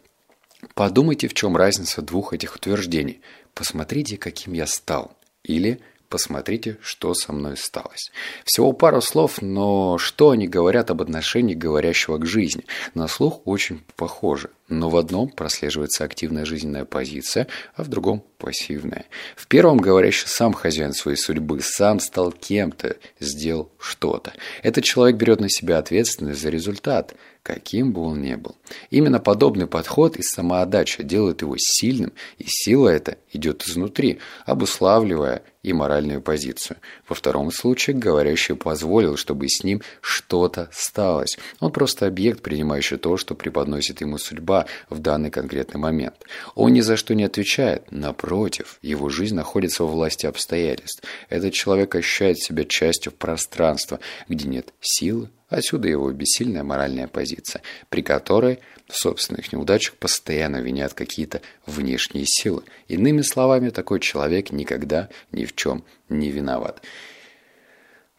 Подумайте, 0.74 1.28
в 1.28 1.34
чем 1.34 1.56
разница 1.56 2.02
двух 2.02 2.34
этих 2.34 2.56
утверждений. 2.56 3.22
Посмотрите, 3.54 4.18
каким 4.18 4.54
я 4.54 4.68
стал. 4.68 5.16
Или 5.44 5.80
Посмотрите, 6.10 6.78
что 6.82 7.14
со 7.14 7.34
мной 7.34 7.58
сталось. 7.58 8.12
Всего 8.44 8.74
пару 8.74 9.02
слов, 9.02 9.42
но 9.42 9.98
что 9.98 10.30
они 10.30 10.48
говорят 10.48 10.92
об 10.92 11.02
отношении 11.02 11.56
говорящего 11.56 12.18
к 12.18 12.26
жизни? 12.26 12.64
На 12.94 13.08
слух 13.08 13.42
очень 13.46 13.84
похоже, 13.96 14.52
но 14.70 14.90
в 14.90 14.98
одном 14.98 15.30
прослеживается 15.30 16.04
активная 16.04 16.46
жизненная 16.46 16.86
позиция, 16.86 17.48
а 17.76 17.84
в 17.84 17.88
другом 17.88 18.24
пассивная. 18.46 19.06
В 19.36 19.48
первом 19.48 19.78
говорящий 19.78 20.28
сам 20.28 20.54
хозяин 20.54 20.94
своей 20.94 21.18
судьбы, 21.18 21.62
сам 21.62 22.00
стал 22.00 22.32
кем-то, 22.32 22.96
сделал 23.20 23.72
что-то. 23.80 24.34
Этот 24.62 24.84
человек 24.84 25.18
берет 25.18 25.40
на 25.40 25.50
себя 25.50 25.80
ответственность 25.80 26.42
за 26.42 26.50
результат, 26.50 27.16
каким 27.42 27.92
бы 27.92 28.02
он 28.02 28.22
ни 28.22 28.36
был. 28.36 28.56
Именно 28.90 29.20
подобный 29.20 29.68
подход 29.68 30.18
и 30.18 30.24
самоотдача 30.24 31.04
делают 31.04 31.42
его 31.42 31.56
сильным, 31.58 32.12
и 32.38 32.46
сила 32.48 32.90
эта 32.90 33.18
идет 33.32 33.64
изнутри, 33.68 34.20
обуславливая 34.46 35.44
и 35.62 35.74
моральную 35.74 36.22
позицию. 36.22 36.78
Во 37.08 37.16
втором 37.16 37.52
случае 37.52 37.96
говорящий 37.96 38.56
позволил, 38.56 39.18
чтобы 39.18 39.48
с 39.48 39.64
ним 39.64 39.82
что-то 40.02 40.70
сталось. 40.72 41.38
Он 41.60 41.72
просто 41.72 42.08
объект, 42.08 42.42
принимающий 42.42 42.98
то, 42.98 43.18
что 43.18 43.36
преподносит 43.36 44.02
ему 44.02 44.18
судьба 44.18 44.66
в 44.90 45.00
данный 45.00 45.32
конкретный 45.32 45.80
момент. 45.80 46.16
Он 46.54 46.74
ни 46.74 46.82
за 46.82 46.98
что 46.98 47.14
не 47.16 47.24
отвечает. 47.24 47.92
Напротив, 47.92 48.35
его 48.82 49.10
жизнь 49.10 49.36
находится 49.36 49.84
во 49.84 49.90
власти 49.90 50.26
обстоятельств. 50.26 51.04
Этот 51.30 51.54
человек 51.54 51.96
ощущает 51.96 52.40
себя 52.40 52.64
частью 52.66 53.12
пространства, 53.12 54.00
где 54.28 54.48
нет 54.48 54.74
силы, 54.82 55.30
Отсюда 55.48 55.88
его 55.88 56.12
бессильная 56.12 56.64
моральная 56.64 57.08
позиция, 57.08 57.62
при 57.90 58.02
которой 58.02 58.60
в 58.88 58.98
собственных 58.98 59.54
неудачах 59.54 59.94
постоянно 59.96 60.58
винят 60.58 60.94
какие-то 60.94 61.42
внешние 61.68 62.26
силы. 62.28 62.64
Иными 62.88 63.22
словами, 63.22 63.70
такой 63.70 64.00
человек 64.00 64.52
никогда 64.52 65.10
ни 65.32 65.46
в 65.46 65.56
чем 65.56 65.84
не 66.10 66.32
виноват. 66.32 66.82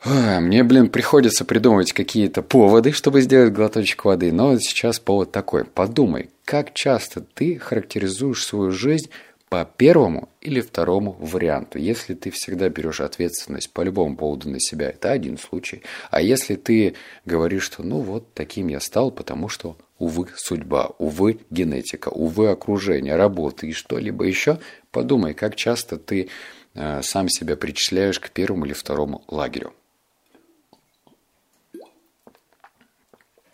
Мне, 0.05 0.63
блин, 0.63 0.89
приходится 0.89 1.45
придумывать 1.45 1.93
какие-то 1.93 2.43
поводы, 2.43 2.93
чтобы 2.93 3.23
сделать 3.23 3.53
глоточек 3.53 4.05
воды, 4.05 4.31
но 4.31 4.57
сейчас 4.59 5.01
повод 5.01 5.33
такой. 5.33 5.65
Подумай, 5.65 6.31
как 6.45 6.75
часто 6.75 7.23
ты 7.23 7.59
характеризуешь 7.59 8.45
свою 8.45 8.71
жизнь 8.71 9.11
по 9.49 9.65
первому 9.65 10.29
или 10.41 10.61
второму 10.61 11.13
варианту. 11.21 11.79
Если 11.79 12.15
ты 12.15 12.31
всегда 12.31 12.69
берешь 12.69 13.01
ответственность 13.01 13.73
по 13.73 13.83
любому 13.83 14.17
поводу 14.17 14.51
на 14.51 14.59
себя, 14.59 14.91
это 14.91 15.13
один 15.13 15.39
случай. 15.39 15.83
А 16.11 16.21
если 16.21 16.57
ты 16.57 16.95
говоришь, 17.25 17.63
что 17.63 17.83
ну 17.85 18.01
вот 18.01 18.35
таким 18.35 18.67
я 18.69 18.81
стал, 18.81 19.13
потому 19.13 19.49
что, 19.49 19.77
увы, 19.99 20.29
судьба, 20.37 20.91
увы, 20.99 21.41
генетика, 21.51 22.09
увы, 22.09 22.49
окружение, 22.51 23.15
работа 23.15 23.67
и 23.67 23.73
что-либо 23.73 24.25
еще, 24.25 24.59
подумай, 24.91 25.33
как 25.33 25.55
часто 25.55 25.97
ты 25.97 26.29
э, 26.75 27.03
сам 27.03 27.29
себя 27.29 27.57
причисляешь 27.57 28.19
к 28.19 28.31
первому 28.31 28.67
или 28.67 28.73
второму 28.73 29.23
лагерю. 29.29 29.73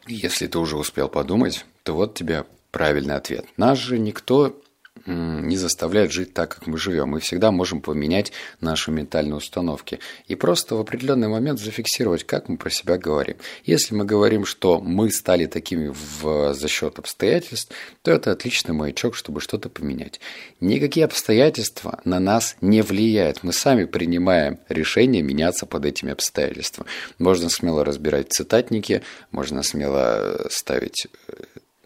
Если 0.06 0.46
ты 0.46 0.58
уже 0.58 0.76
успел 0.78 1.08
подумать, 1.08 1.64
то 1.84 1.94
вот 1.94 2.14
тебе 2.14 2.44
правильный 2.70 3.14
ответ. 3.14 3.46
Нас 3.56 3.78
же 3.78 3.98
никто 3.98 4.58
не 5.06 5.56
заставляет 5.56 6.12
жить 6.12 6.32
так, 6.32 6.54
как 6.56 6.66
мы 6.66 6.78
живем. 6.78 7.08
Мы 7.08 7.20
всегда 7.20 7.50
можем 7.50 7.80
поменять 7.80 8.32
наши 8.60 8.90
ментальные 8.90 9.36
установки 9.36 9.98
и 10.28 10.34
просто 10.34 10.76
в 10.76 10.80
определенный 10.80 11.28
момент 11.28 11.60
зафиксировать, 11.60 12.24
как 12.24 12.48
мы 12.48 12.56
про 12.56 12.70
себя 12.70 12.98
говорим. 12.98 13.36
Если 13.64 13.94
мы 13.94 14.04
говорим, 14.04 14.44
что 14.44 14.80
мы 14.80 15.10
стали 15.10 15.46
такими 15.46 15.88
в, 15.88 16.54
за 16.54 16.68
счет 16.68 16.98
обстоятельств, 16.98 17.72
то 18.02 18.10
это 18.10 18.30
отличный 18.32 18.74
маячок, 18.74 19.14
чтобы 19.16 19.40
что-то 19.40 19.68
поменять. 19.68 20.20
Никакие 20.60 21.04
обстоятельства 21.04 22.00
на 22.04 22.20
нас 22.20 22.56
не 22.60 22.82
влияют. 22.82 23.42
Мы 23.42 23.52
сами 23.52 23.84
принимаем 23.84 24.58
решение 24.68 25.22
меняться 25.22 25.66
под 25.66 25.84
этими 25.84 26.12
обстоятельствами. 26.12 26.88
Можно 27.18 27.48
смело 27.48 27.84
разбирать 27.84 28.32
цитатники, 28.32 29.02
можно 29.30 29.62
смело 29.62 30.46
ставить 30.50 31.06
э, 31.28 31.42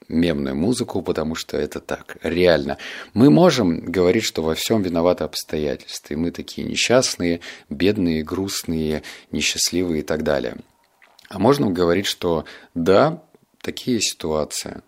мемную 0.08 0.56
музыку, 0.56 1.02
потому 1.02 1.34
что 1.34 1.56
это 1.56 1.80
так, 1.80 2.16
реально. 2.22 2.78
Мы 3.14 3.30
можем 3.30 3.80
говорить, 3.80 4.24
что 4.24 4.42
во 4.42 4.54
всем 4.54 4.82
виноваты 4.82 5.24
обстоятельства, 5.24 6.14
и 6.14 6.16
мы 6.16 6.30
такие 6.30 6.66
несчастные, 6.66 7.40
бедные, 7.68 8.22
грустные, 8.22 9.02
несчастливые 9.30 10.00
и 10.00 10.04
так 10.04 10.22
далее. 10.22 10.56
А 11.28 11.38
можно 11.38 11.70
говорить, 11.70 12.06
что 12.06 12.44
да, 12.74 13.22
такие 13.60 14.00
ситуации, 14.00 14.82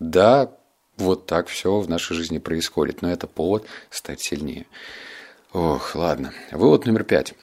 да, 0.00 0.50
вот 0.96 1.26
так 1.26 1.48
все 1.48 1.78
в 1.80 1.88
нашей 1.88 2.16
жизни 2.16 2.38
происходит, 2.38 3.02
но 3.02 3.10
это 3.10 3.26
повод 3.26 3.66
стать 3.90 4.20
сильнее. 4.20 4.66
Ох, 5.52 5.94
ладно. 5.94 6.32
Вывод 6.50 6.86
номер 6.86 7.04
пять. 7.04 7.34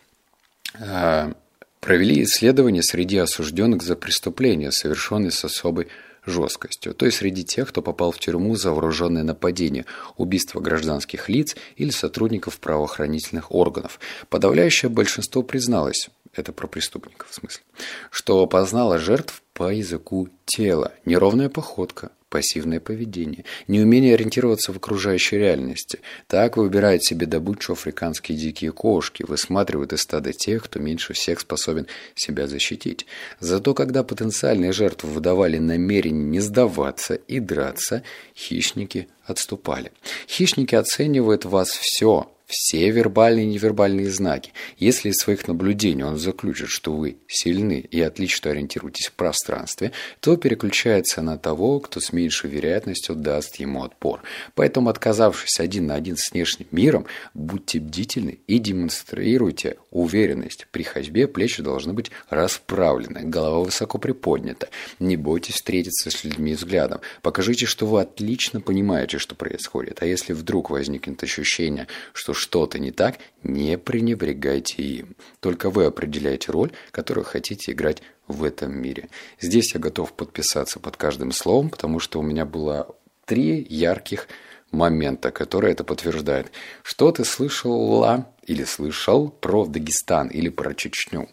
А, 0.79 1.33
провели 1.79 2.23
исследование 2.23 2.83
среди 2.83 3.17
осужденных 3.17 3.83
за 3.83 3.95
преступления, 3.95 4.71
совершенные 4.71 5.31
с 5.31 5.43
особой 5.45 5.87
жесткостью, 6.25 6.93
то 6.93 7.05
есть 7.05 7.17
среди 7.17 7.43
тех, 7.43 7.69
кто 7.69 7.81
попал 7.81 8.11
в 8.11 8.19
тюрьму 8.19 8.55
за 8.55 8.71
вооруженное 8.71 9.23
нападение, 9.23 9.85
убийство 10.17 10.59
гражданских 10.59 11.29
лиц 11.29 11.55
или 11.75 11.89
сотрудников 11.89 12.59
правоохранительных 12.59 13.53
органов. 13.53 13.99
Подавляющее 14.29 14.89
большинство 14.89 15.43
призналось, 15.43 16.09
это 16.39 16.51
про 16.53 16.67
преступников 16.67 17.29
в 17.29 17.35
смысле, 17.35 17.63
что 18.11 18.45
познало 18.47 18.97
жертв 18.97 19.43
по 19.53 19.71
языку 19.71 20.29
тела, 20.45 20.93
неровная 21.05 21.49
походка, 21.49 22.11
пассивное 22.29 22.79
поведение, 22.79 23.43
неумение 23.67 24.13
ориентироваться 24.13 24.71
в 24.71 24.77
окружающей 24.77 25.37
реальности. 25.37 25.99
Так 26.27 26.57
выбирают 26.57 27.03
себе 27.03 27.25
добычу 27.25 27.73
африканские 27.73 28.37
дикие 28.37 28.71
кошки, 28.71 29.23
высматривают 29.23 29.93
из 29.93 30.01
стада 30.01 30.31
тех, 30.31 30.63
кто 30.63 30.79
меньше 30.79 31.13
всех 31.13 31.39
способен 31.39 31.87
себя 32.15 32.47
защитить. 32.47 33.05
Зато 33.39 33.73
когда 33.73 34.03
потенциальные 34.03 34.71
жертвы 34.71 35.09
выдавали 35.09 35.57
намерение 35.57 36.23
не 36.23 36.39
сдаваться 36.39 37.15
и 37.15 37.39
драться, 37.39 38.03
хищники 38.35 39.07
отступали. 39.25 39.91
Хищники 40.27 40.75
оценивают 40.75 41.45
вас 41.45 41.69
все, 41.69 42.31
все 42.49 42.89
вербальные 42.89 43.45
и 43.45 43.49
невербальные 43.49 44.09
знаки. 44.09 44.53
Если 44.77 45.09
из 45.09 45.17
своих 45.17 45.47
наблюдений 45.47 46.03
он 46.03 46.17
заключит, 46.17 46.69
что 46.69 46.93
вы 46.93 47.17
сильны 47.27 47.87
и 47.91 48.01
отлично 48.01 48.49
ориентируетесь 48.49 49.07
в 49.07 49.13
пространстве, 49.13 49.91
то 50.19 50.35
переключается 50.35 51.21
на 51.21 51.37
того, 51.37 51.79
кто 51.79 51.99
с 51.99 52.11
меньшей 52.11 52.49
вероятностью 52.49 53.15
даст 53.15 53.57
ему 53.57 53.83
отпор. 53.83 54.23
Поэтому, 54.55 54.89
отказавшись 54.89 55.59
один 55.59 55.85
на 55.87 55.95
один 55.95 56.17
с 56.17 56.31
внешним 56.31 56.65
миром, 56.71 57.05
будьте 57.35 57.79
бдительны 57.79 58.39
и 58.47 58.57
демонстрируйте 58.57 59.77
уверенность. 59.91 60.65
При 60.71 60.81
ходьбе 60.81 61.27
плечи 61.27 61.61
должны 61.61 61.93
быть 61.93 62.09
расправлены, 62.31 63.21
голова 63.25 63.59
высоко 63.59 63.99
приподнята. 63.99 64.69
Не 64.97 65.17
бойтесь 65.17 65.55
встретиться 65.55 66.09
с 66.09 66.23
людьми 66.23 66.55
взглядом. 66.55 67.01
Покажите, 67.21 67.67
что 67.67 67.85
вы 67.85 68.01
отлично 68.01 68.59
понимаете, 68.59 69.19
что 69.19 69.35
происходит. 69.35 70.01
А 70.01 70.07
если 70.07 70.33
вдруг 70.33 70.71
возникнет 70.71 71.21
ощущение, 71.21 71.87
что 72.13 72.33
что-то 72.39 72.79
не 72.79 72.91
так, 72.91 73.19
не 73.43 73.77
пренебрегайте 73.77 74.81
им. 74.81 75.15
Только 75.39 75.69
вы 75.69 75.85
определяете 75.85 76.51
роль, 76.51 76.71
которую 76.91 77.25
хотите 77.25 77.71
играть 77.71 78.01
в 78.27 78.43
этом 78.43 78.75
мире. 78.81 79.09
Здесь 79.39 79.73
я 79.73 79.79
готов 79.79 80.13
подписаться 80.13 80.79
под 80.79 80.97
каждым 80.97 81.31
словом, 81.31 81.69
потому 81.69 81.99
что 81.99 82.19
у 82.19 82.23
меня 82.23 82.45
было 82.45 82.95
три 83.25 83.65
ярких 83.69 84.27
момента, 84.71 85.31
которые 85.31 85.73
это 85.73 85.83
подтверждают. 85.83 86.51
Что 86.83 87.11
ты 87.11 87.25
слышала 87.25 88.33
или 88.45 88.63
слышал 88.63 89.29
про 89.29 89.65
Дагестан 89.65 90.27
или 90.29 90.49
про 90.49 90.73
Чечню? 90.73 91.29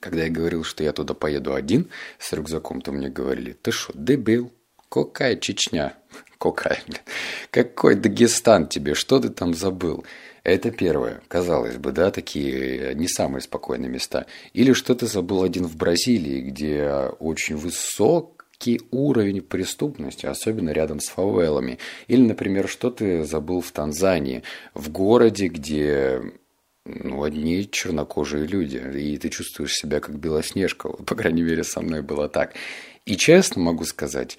Когда 0.00 0.24
я 0.24 0.30
говорил, 0.30 0.64
что 0.64 0.82
я 0.82 0.92
туда 0.92 1.14
поеду 1.14 1.54
один 1.54 1.90
с 2.18 2.32
рюкзаком, 2.32 2.80
то 2.80 2.90
мне 2.90 3.08
говорили, 3.08 3.52
ты 3.52 3.70
что, 3.70 3.92
дебил? 3.94 4.52
Какая 4.88 5.36
Чечня? 5.36 5.94
Какая, 6.40 6.78
Какой 7.50 7.96
Дагестан 7.96 8.66
тебе? 8.66 8.94
Что 8.94 9.20
ты 9.20 9.28
там 9.28 9.52
забыл? 9.52 10.06
Это 10.42 10.70
первое, 10.70 11.20
казалось 11.28 11.76
бы, 11.76 11.92
да, 11.92 12.10
такие 12.10 12.94
не 12.94 13.08
самые 13.08 13.42
спокойные 13.42 13.90
места. 13.90 14.24
Или 14.54 14.72
что 14.72 14.94
ты 14.94 15.06
забыл 15.06 15.42
один 15.42 15.66
в 15.66 15.76
Бразилии, 15.76 16.40
где 16.40 17.10
очень 17.18 17.56
высокий 17.56 18.80
уровень 18.90 19.42
преступности, 19.42 20.24
особенно 20.24 20.70
рядом 20.70 21.00
с 21.00 21.08
фавелами. 21.08 21.78
Или, 22.08 22.22
например, 22.22 22.68
что 22.68 22.90
ты 22.90 23.22
забыл 23.24 23.60
в 23.60 23.70
Танзании, 23.70 24.42
в 24.72 24.90
городе, 24.90 25.48
где 25.48 26.22
ну, 26.86 27.22
одни 27.22 27.68
чернокожие 27.70 28.46
люди, 28.46 28.78
и 28.78 29.18
ты 29.18 29.28
чувствуешь 29.28 29.74
себя 29.74 30.00
как 30.00 30.18
Белоснежка, 30.18 30.88
по 30.88 31.14
крайней 31.14 31.42
мере, 31.42 31.64
со 31.64 31.82
мной 31.82 32.00
было 32.00 32.30
так. 32.30 32.54
И 33.04 33.18
честно 33.18 33.60
могу 33.60 33.84
сказать, 33.84 34.38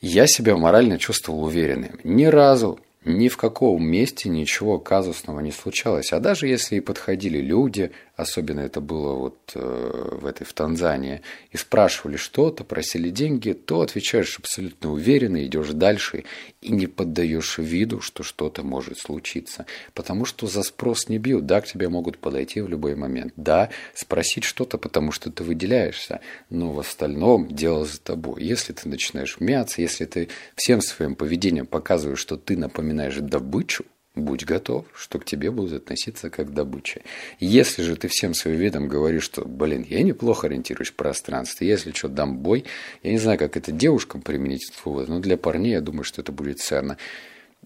я 0.00 0.26
себя 0.26 0.56
морально 0.56 0.98
чувствовал 0.98 1.44
уверенным. 1.44 1.98
Ни 2.04 2.24
разу, 2.24 2.78
ни 3.06 3.28
в 3.28 3.36
каком 3.36 3.86
месте 3.86 4.28
ничего 4.28 4.80
казусного 4.80 5.38
не 5.38 5.52
случалось. 5.52 6.12
А 6.12 6.18
даже 6.18 6.48
если 6.48 6.76
и 6.76 6.80
подходили 6.80 7.38
люди, 7.38 7.92
особенно 8.16 8.60
это 8.60 8.80
было 8.80 9.14
вот 9.14 9.52
э, 9.54 10.08
в 10.20 10.26
этой 10.26 10.44
в 10.44 10.52
Танзании, 10.52 11.22
и 11.52 11.56
спрашивали 11.56 12.16
что-то, 12.16 12.64
просили 12.64 13.10
деньги, 13.10 13.52
то 13.52 13.82
отвечаешь 13.82 14.36
абсолютно 14.38 14.92
уверенно, 14.92 15.44
идешь 15.46 15.70
дальше 15.70 16.24
и 16.60 16.72
не 16.72 16.88
поддаешь 16.88 17.58
виду, 17.58 18.00
что 18.00 18.24
что-то 18.24 18.64
может 18.64 18.98
случиться. 18.98 19.66
Потому 19.94 20.24
что 20.24 20.48
за 20.48 20.64
спрос 20.64 21.08
не 21.08 21.18
бьют, 21.18 21.46
да, 21.46 21.60
к 21.60 21.66
тебе 21.66 21.88
могут 21.88 22.18
подойти 22.18 22.60
в 22.60 22.68
любой 22.68 22.96
момент. 22.96 23.32
Да, 23.36 23.70
спросить 23.94 24.42
что-то, 24.42 24.78
потому 24.78 25.12
что 25.12 25.30
ты 25.30 25.44
выделяешься, 25.44 26.20
но 26.50 26.72
в 26.72 26.80
остальном 26.80 27.46
дело 27.46 27.84
за 27.84 28.00
тобой. 28.00 28.42
Если 28.42 28.72
ты 28.72 28.88
начинаешь 28.88 29.38
мяться, 29.38 29.80
если 29.80 30.06
ты 30.06 30.28
всем 30.56 30.80
своим 30.80 31.14
поведением 31.14 31.66
показываешь, 31.66 32.18
что 32.18 32.36
ты 32.36 32.56
напоминаешь 32.56 32.95
добычу, 33.20 33.84
Будь 34.16 34.46
готов, 34.46 34.86
что 34.94 35.18
к 35.18 35.26
тебе 35.26 35.50
будут 35.50 35.74
относиться 35.74 36.30
как 36.30 36.54
к. 36.54 37.02
Если 37.38 37.82
же 37.82 37.96
ты 37.96 38.08
всем 38.08 38.32
своим 38.32 38.56
видом 38.56 38.88
говоришь, 38.88 39.24
что, 39.24 39.44
блин, 39.44 39.84
я 39.86 40.02
неплохо 40.02 40.46
ориентируюсь 40.46 40.88
в 40.88 40.94
пространстве, 40.94 41.68
если 41.68 41.92
что, 41.92 42.08
дам 42.08 42.38
бой, 42.38 42.64
я 43.02 43.12
не 43.12 43.18
знаю, 43.18 43.38
как 43.38 43.58
это 43.58 43.72
девушкам 43.72 44.22
применить 44.22 44.70
этот 44.70 44.86
вывод, 44.86 45.08
но 45.08 45.20
для 45.20 45.36
парней 45.36 45.72
я 45.72 45.82
думаю, 45.82 46.04
что 46.04 46.22
это 46.22 46.32
будет 46.32 46.60
ценно. 46.60 46.96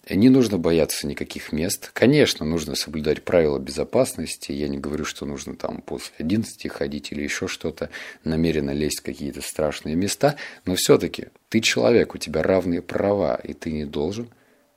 Не 0.08 0.28
нужно 0.28 0.58
бояться 0.58 1.06
никаких 1.06 1.52
мест. 1.52 1.90
Конечно, 1.92 2.44
нужно 2.44 2.74
соблюдать 2.74 3.22
правила 3.22 3.60
безопасности. 3.60 4.50
Я 4.50 4.66
не 4.66 4.78
говорю, 4.78 5.04
что 5.04 5.26
нужно 5.26 5.54
там 5.54 5.82
после 5.82 6.14
11 6.18 6.68
ходить 6.72 7.12
или 7.12 7.22
еще 7.22 7.46
что-то, 7.46 7.90
намеренно 8.24 8.72
лезть 8.72 9.00
в 9.00 9.04
какие-то 9.04 9.40
страшные 9.40 9.94
места. 9.94 10.34
Но 10.64 10.74
все-таки 10.74 11.28
ты 11.48 11.60
человек, 11.60 12.16
у 12.16 12.18
тебя 12.18 12.42
равные 12.42 12.82
права, 12.82 13.36
и 13.36 13.52
ты 13.52 13.70
не 13.70 13.84
должен 13.84 14.30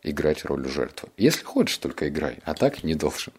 играть 0.04 0.46
роль 0.46 0.68
жертвы. 0.68 1.10
Если 1.18 1.44
хочешь, 1.44 1.78
только 1.78 2.10
играй, 2.10 2.40
а 2.44 2.54
так 2.54 2.84
не 2.84 2.96
должен. 2.96 3.34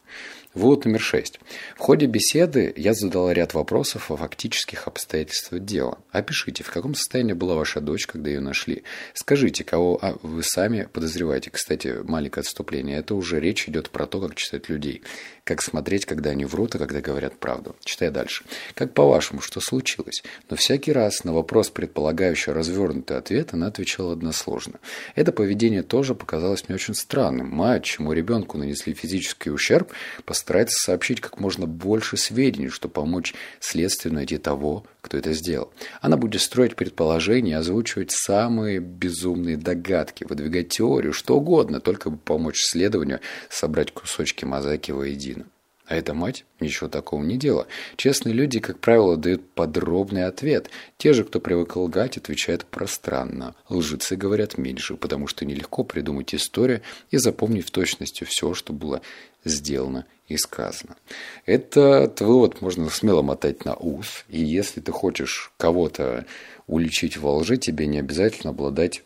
Вывод 0.54 0.84
номер 0.84 1.00
шесть. 1.00 1.40
В 1.76 1.80
ходе 1.80 2.06
беседы 2.06 2.72
я 2.76 2.94
задал 2.94 3.28
ряд 3.32 3.54
вопросов 3.54 4.12
о 4.12 4.16
фактических 4.16 4.86
обстоятельствах 4.86 5.64
дела. 5.64 5.98
Опишите, 6.12 6.62
в 6.62 6.70
каком 6.70 6.94
состоянии 6.94 7.32
была 7.32 7.56
ваша 7.56 7.80
дочь, 7.80 8.06
когда 8.06 8.30
ее 8.30 8.38
нашли. 8.38 8.84
Скажите, 9.14 9.64
кого 9.64 9.98
а, 10.00 10.16
вы 10.22 10.44
сами 10.44 10.88
подозреваете. 10.92 11.50
Кстати, 11.50 11.96
маленькое 12.04 12.42
отступление. 12.42 12.98
Это 12.98 13.16
уже 13.16 13.40
речь 13.40 13.68
идет 13.68 13.90
про 13.90 14.06
то, 14.06 14.20
как 14.20 14.36
читать 14.36 14.68
людей. 14.68 15.02
Как 15.44 15.60
смотреть, 15.60 16.06
когда 16.06 16.30
они 16.30 16.46
врут, 16.46 16.74
а 16.74 16.78
когда 16.78 17.02
говорят 17.02 17.36
правду. 17.38 17.76
Читая 17.84 18.10
дальше. 18.10 18.44
Как 18.74 18.94
по-вашему, 18.94 19.42
что 19.42 19.60
случилось? 19.60 20.22
Но 20.48 20.56
всякий 20.56 20.90
раз 20.90 21.22
на 21.22 21.34
вопрос, 21.34 21.68
предполагающий 21.68 22.52
развернутый 22.52 23.18
ответ, 23.18 23.52
она 23.52 23.66
отвечала 23.66 24.14
односложно. 24.14 24.80
Это 25.14 25.32
поведение 25.32 25.82
тоже 25.82 26.14
показалось 26.14 26.66
мне 26.66 26.76
очень 26.76 26.94
странным. 26.94 27.50
Мать, 27.50 27.84
чему 27.84 28.14
ребенку 28.14 28.56
нанесли 28.56 28.94
физический 28.94 29.50
ущерб, 29.50 29.92
постарается 30.24 30.78
сообщить 30.78 31.20
как 31.20 31.38
можно 31.38 31.66
больше 31.66 32.16
сведений, 32.16 32.70
чтобы 32.70 32.94
помочь 32.94 33.34
следствию 33.60 34.14
найти 34.14 34.38
того, 34.38 34.86
кто 35.04 35.18
это 35.18 35.32
сделал. 35.32 35.72
Она 36.00 36.16
будет 36.16 36.40
строить 36.40 36.74
предположения, 36.76 37.58
озвучивать 37.58 38.10
самые 38.10 38.80
безумные 38.80 39.56
догадки, 39.56 40.24
выдвигать 40.24 40.70
теорию, 40.70 41.12
что 41.12 41.36
угодно, 41.36 41.80
только 41.80 42.10
бы 42.10 42.16
помочь 42.16 42.62
следованию 42.62 43.20
собрать 43.50 43.92
кусочки 43.92 44.44
мозаики 44.44 44.90
воедино. 44.90 45.44
А 45.86 45.96
эта 45.96 46.14
мать 46.14 46.46
ничего 46.60 46.88
такого 46.88 47.22
не 47.22 47.36
делала. 47.36 47.66
Честные 47.96 48.32
люди, 48.32 48.58
как 48.58 48.78
правило, 48.78 49.18
дают 49.18 49.50
подробный 49.50 50.24
ответ. 50.24 50.70
Те 50.96 51.12
же, 51.12 51.24
кто 51.24 51.40
привык 51.40 51.76
лгать, 51.76 52.16
отвечают 52.16 52.64
пространно. 52.64 53.54
Лжецы 53.68 54.16
говорят 54.16 54.56
меньше, 54.56 54.96
потому 54.96 55.26
что 55.26 55.44
нелегко 55.44 55.84
придумать 55.84 56.34
историю 56.34 56.80
и 57.10 57.18
запомнить 57.18 57.66
в 57.66 57.70
точности 57.70 58.24
все, 58.24 58.54
что 58.54 58.72
было 58.72 59.02
сделано 59.44 60.06
и 60.26 60.38
сказано. 60.38 60.96
Этот 61.44 62.18
вывод 62.22 62.62
можно 62.62 62.88
смело 62.88 63.20
мотать 63.20 63.66
на 63.66 63.74
ус. 63.74 64.24
И 64.28 64.42
если 64.42 64.80
ты 64.80 64.90
хочешь 64.90 65.52
кого-то 65.58 66.24
уличить 66.66 67.18
во 67.18 67.36
лжи, 67.36 67.58
тебе 67.58 67.86
не 67.86 67.98
обязательно 67.98 68.50
обладать 68.50 69.02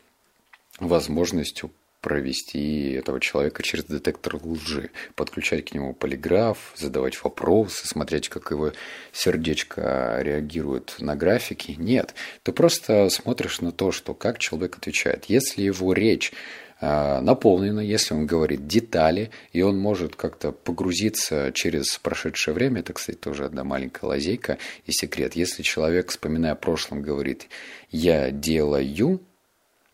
возможностью 0.79 1.73
провести 2.01 2.93
этого 2.93 3.21
человека 3.21 3.63
через 3.63 3.85
детектор 3.85 4.37
лжи, 4.43 4.91
подключать 5.15 5.65
к 5.65 5.75
нему 5.75 5.95
полиграф, 5.95 6.73
задавать 6.77 7.23
вопросы, 7.23 7.87
смотреть, 7.87 8.29
как 8.29 8.51
его 8.51 8.73
сердечко 9.13 10.19
реагирует 10.23 10.97
на 11.01 11.17
графики. 11.17 11.75
Нет, 11.79 12.15
ты 12.43 12.53
просто 12.53 13.09
смотришь 13.11 13.61
на 13.61 13.73
то, 13.73 13.93
что 13.93 14.15
как 14.15 14.39
человек 14.39 14.77
отвечает. 14.77 15.25
Если 15.27 15.63
его 15.63 15.93
речь 15.93 16.33
а, 16.81 17.21
наполнена, 17.21 17.81
если 17.81 18.15
он 18.15 18.27
говорит 18.27 18.69
детали, 18.69 19.31
и 19.53 19.63
он 19.63 19.79
может 19.79 20.15
как-то 20.15 20.53
погрузиться 20.53 21.51
через 21.53 21.99
прошедшее 21.99 22.55
время, 22.55 22.81
это, 22.81 22.93
кстати, 22.93 23.17
тоже 23.17 23.45
одна 23.45 23.65
маленькая 23.65 24.07
лазейка 24.07 24.59
и 24.87 24.93
секрет. 24.93 25.35
Если 25.35 25.63
человек, 25.63 26.11
вспоминая 26.11 26.53
о 26.53 26.57
прошлом, 26.57 27.03
говорит 27.03 27.49
«я 27.91 28.31
делаю», 28.31 29.21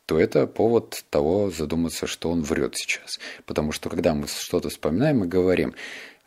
то 0.07 0.19
это 0.19 0.47
повод 0.47 1.05
того 1.11 1.51
задуматься, 1.51 2.07
что 2.07 2.31
он 2.31 2.43
врет 2.43 2.77
сейчас. 2.77 3.19
Потому 3.47 3.73
что 3.73 3.89
когда 3.89 4.15
мы 4.15 4.27
что-то 4.27 4.69
вспоминаем, 4.69 5.21
мы 5.21 5.27
говорим, 5.27 5.75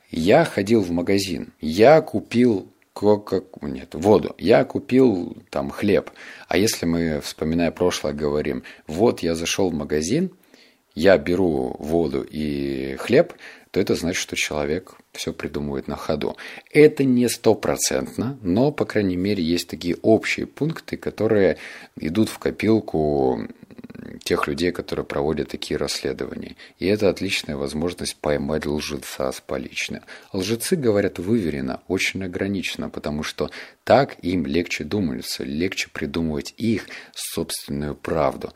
я 0.10 0.46
ходил 0.46 0.82
в 0.82 0.92
магазин, 0.92 1.54
я 1.60 2.02
купил 2.02 2.72
кока... 2.94 3.44
нет, 3.62 3.94
воду, 3.94 4.36
я 4.40 4.64
купил 4.66 5.38
там 5.50 5.70
хлеб. 5.70 6.10
А 6.48 6.58
если 6.58 6.86
мы, 6.86 7.22
вспоминая 7.22 7.72
прошлое, 7.72 8.14
говорим, 8.14 8.64
вот 8.88 9.20
я 9.20 9.36
зашел 9.36 9.70
в 9.70 9.74
магазин, 9.74 10.32
я 10.96 11.18
беру 11.20 11.76
воду 11.78 12.26
и 12.28 12.96
хлеб, 12.96 13.34
то 13.70 13.80
это 13.80 13.94
значит, 13.94 14.20
что 14.20 14.36
человек 14.36 14.96
все 15.12 15.32
придумывает 15.34 15.88
на 15.88 15.96
ходу. 15.96 16.38
Это 16.72 17.04
не 17.04 17.30
стопроцентно, 17.30 18.40
но, 18.42 18.72
по 18.72 18.86
крайней 18.86 19.18
мере, 19.18 19.44
есть 19.44 19.68
такие 19.68 19.96
общие 20.02 20.48
пункты, 20.48 20.98
которые 20.98 21.58
идут 22.00 22.30
в 22.30 22.40
копилку 22.40 23.48
тех 24.28 24.46
людей, 24.46 24.74
которые 24.74 25.06
проводят 25.06 25.48
такие 25.48 25.78
расследования. 25.78 26.58
И 26.80 26.86
это 26.86 27.10
отличная 27.10 27.56
возможность 27.56 28.18
поймать 28.18 28.66
лжеца 28.66 29.32
с 29.32 29.40
поличным. 29.40 30.04
Лжецы 30.34 30.76
говорят 30.76 31.18
выверенно, 31.18 31.82
очень 31.88 32.24
ограниченно, 32.26 32.90
потому 32.90 33.24
что 33.24 33.50
так 33.86 34.18
им 34.22 34.46
легче 34.46 34.84
думается, 34.84 35.46
легче 35.46 35.90
придумывать 35.94 36.54
их 36.58 36.88
собственную 37.16 37.96
правду. 37.96 38.52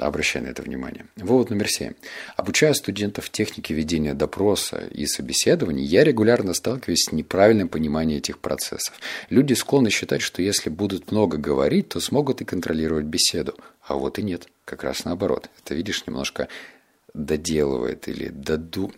Обращай 0.00 0.40
на 0.40 0.48
это 0.48 0.62
внимание. 0.62 1.04
Вывод 1.16 1.50
номер 1.50 1.68
семь. 1.68 1.92
Обучая 2.34 2.72
студентов 2.72 3.28
технике 3.28 3.74
ведения 3.74 4.14
допроса 4.14 4.78
и 4.90 5.04
собеседований, 5.04 5.84
я 5.84 6.04
регулярно 6.04 6.54
сталкиваюсь 6.54 7.04
с 7.04 7.12
неправильным 7.12 7.68
пониманием 7.68 8.18
этих 8.18 8.38
процессов. 8.38 8.98
Люди 9.28 9.52
склонны 9.52 9.90
считать, 9.90 10.22
что 10.22 10.40
если 10.40 10.70
будут 10.70 11.12
много 11.12 11.36
говорить, 11.36 11.90
то 11.90 12.00
смогут 12.00 12.40
и 12.40 12.46
контролировать 12.46 13.04
беседу. 13.04 13.54
А 13.82 13.94
вот 13.94 14.18
и 14.18 14.22
нет. 14.22 14.48
Как 14.64 14.84
раз 14.84 15.04
наоборот. 15.04 15.50
Это, 15.62 15.74
видишь, 15.74 16.06
немножко 16.06 16.48
доделывает 17.12 18.08
или 18.08 18.28
доду 18.28 18.92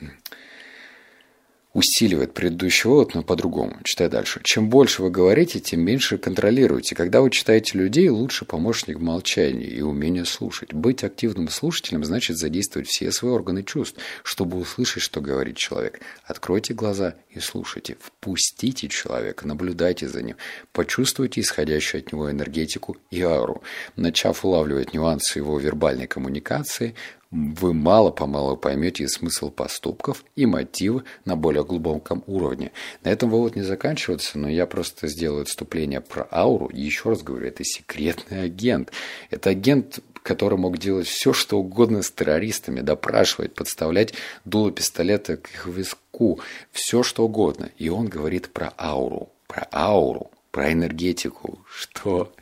усиливает 1.75 2.35
предыдущий 2.35 2.89
вывод, 2.89 3.15
но 3.15 3.23
по-другому. 3.23 3.79
Читай 3.85 4.09
дальше. 4.09 4.41
Чем 4.45 4.69
больше 4.69 5.03
вы 5.03 5.11
говорите, 5.11 5.61
тем 5.61 5.81
меньше 5.81 6.19
контролируете. 6.19 6.95
Когда 6.95 7.23
вы 7.23 7.31
читаете 7.31 7.79
людей, 7.79 8.09
лучше 8.09 8.45
помощник 8.45 8.99
молчания 8.99 9.67
и 9.67 9.81
умение 9.81 10.25
слушать. 10.25 10.75
Быть 10.75 11.03
активным 11.03 11.49
слушателем 11.49 12.05
значит 12.05 12.37
задействовать 12.37 12.89
все 12.89 13.11
свои 13.11 13.33
органы 13.33 13.63
чувств, 13.63 13.99
чтобы 14.23 14.59
услышать, 14.59 15.03
что 15.03 15.21
говорит 15.21 15.57
человек. 15.57 16.01
Откройте 16.25 16.75
глаза 16.75 17.15
и 17.31 17.41
слушайте. 17.41 17.97
Впустите 18.01 18.89
человека, 18.89 19.47
наблюдайте 19.47 20.09
за 20.09 20.23
ним. 20.23 20.37
Почувствуйте 20.73 21.41
исходящую 21.41 22.03
от 22.03 22.13
него 22.13 22.31
энергетику 22.31 22.97
и 23.11 23.23
ауру. 23.23 23.63
Начав 23.97 24.45
улавливать 24.45 24.93
нюансы 24.93 25.39
его 25.39 25.59
вербальной 25.59 26.07
коммуникации, 26.07 26.95
вы 27.33 27.73
мало-помалу 27.73 28.57
поймете 28.59 29.09
смысл 29.09 29.51
поступков 29.51 30.25
и 30.37 30.45
мотивы 30.45 31.05
на 31.25 31.35
более 31.35 31.65
глубоком 31.65 32.23
уровне. 32.27 32.73
На 33.03 33.09
этом 33.09 33.31
вывод 33.31 33.57
не 33.57 33.63
заканчивается, 33.63 34.39
но 34.39 34.49
я 34.49 34.67
просто 34.67 35.09
сделаю 35.09 35.43
отступление 35.43 36.03
про 36.03 36.29
ауру. 36.31 36.67
И 36.67 36.81
еще 36.81 37.09
раз 37.09 37.23
говорю, 37.23 37.47
это 37.47 37.65
секретный 37.65 38.43
агент. 38.43 38.93
Это 39.31 39.51
агент 39.51 40.01
который 40.23 40.57
мог 40.57 40.79
делать 40.79 41.09
все, 41.09 41.33
что 41.33 41.59
угодно 41.59 42.01
с 42.03 42.11
террористами, 42.13 42.81
допрашивать, 42.81 43.55
подставлять 43.55 44.15
дуло 44.45 44.71
пистолета 44.71 45.37
к 45.37 45.49
их 45.51 45.67
виску, 45.67 46.39
все, 46.71 47.03
что 47.03 47.25
угодно. 47.25 47.71
И 47.77 47.89
он 47.89 48.07
говорит 48.07 48.49
про 48.51 48.73
ауру, 48.79 49.31
про 49.49 49.67
ауру, 49.73 50.31
про 50.53 50.73
энергетику, 50.73 51.59
что 51.69 52.33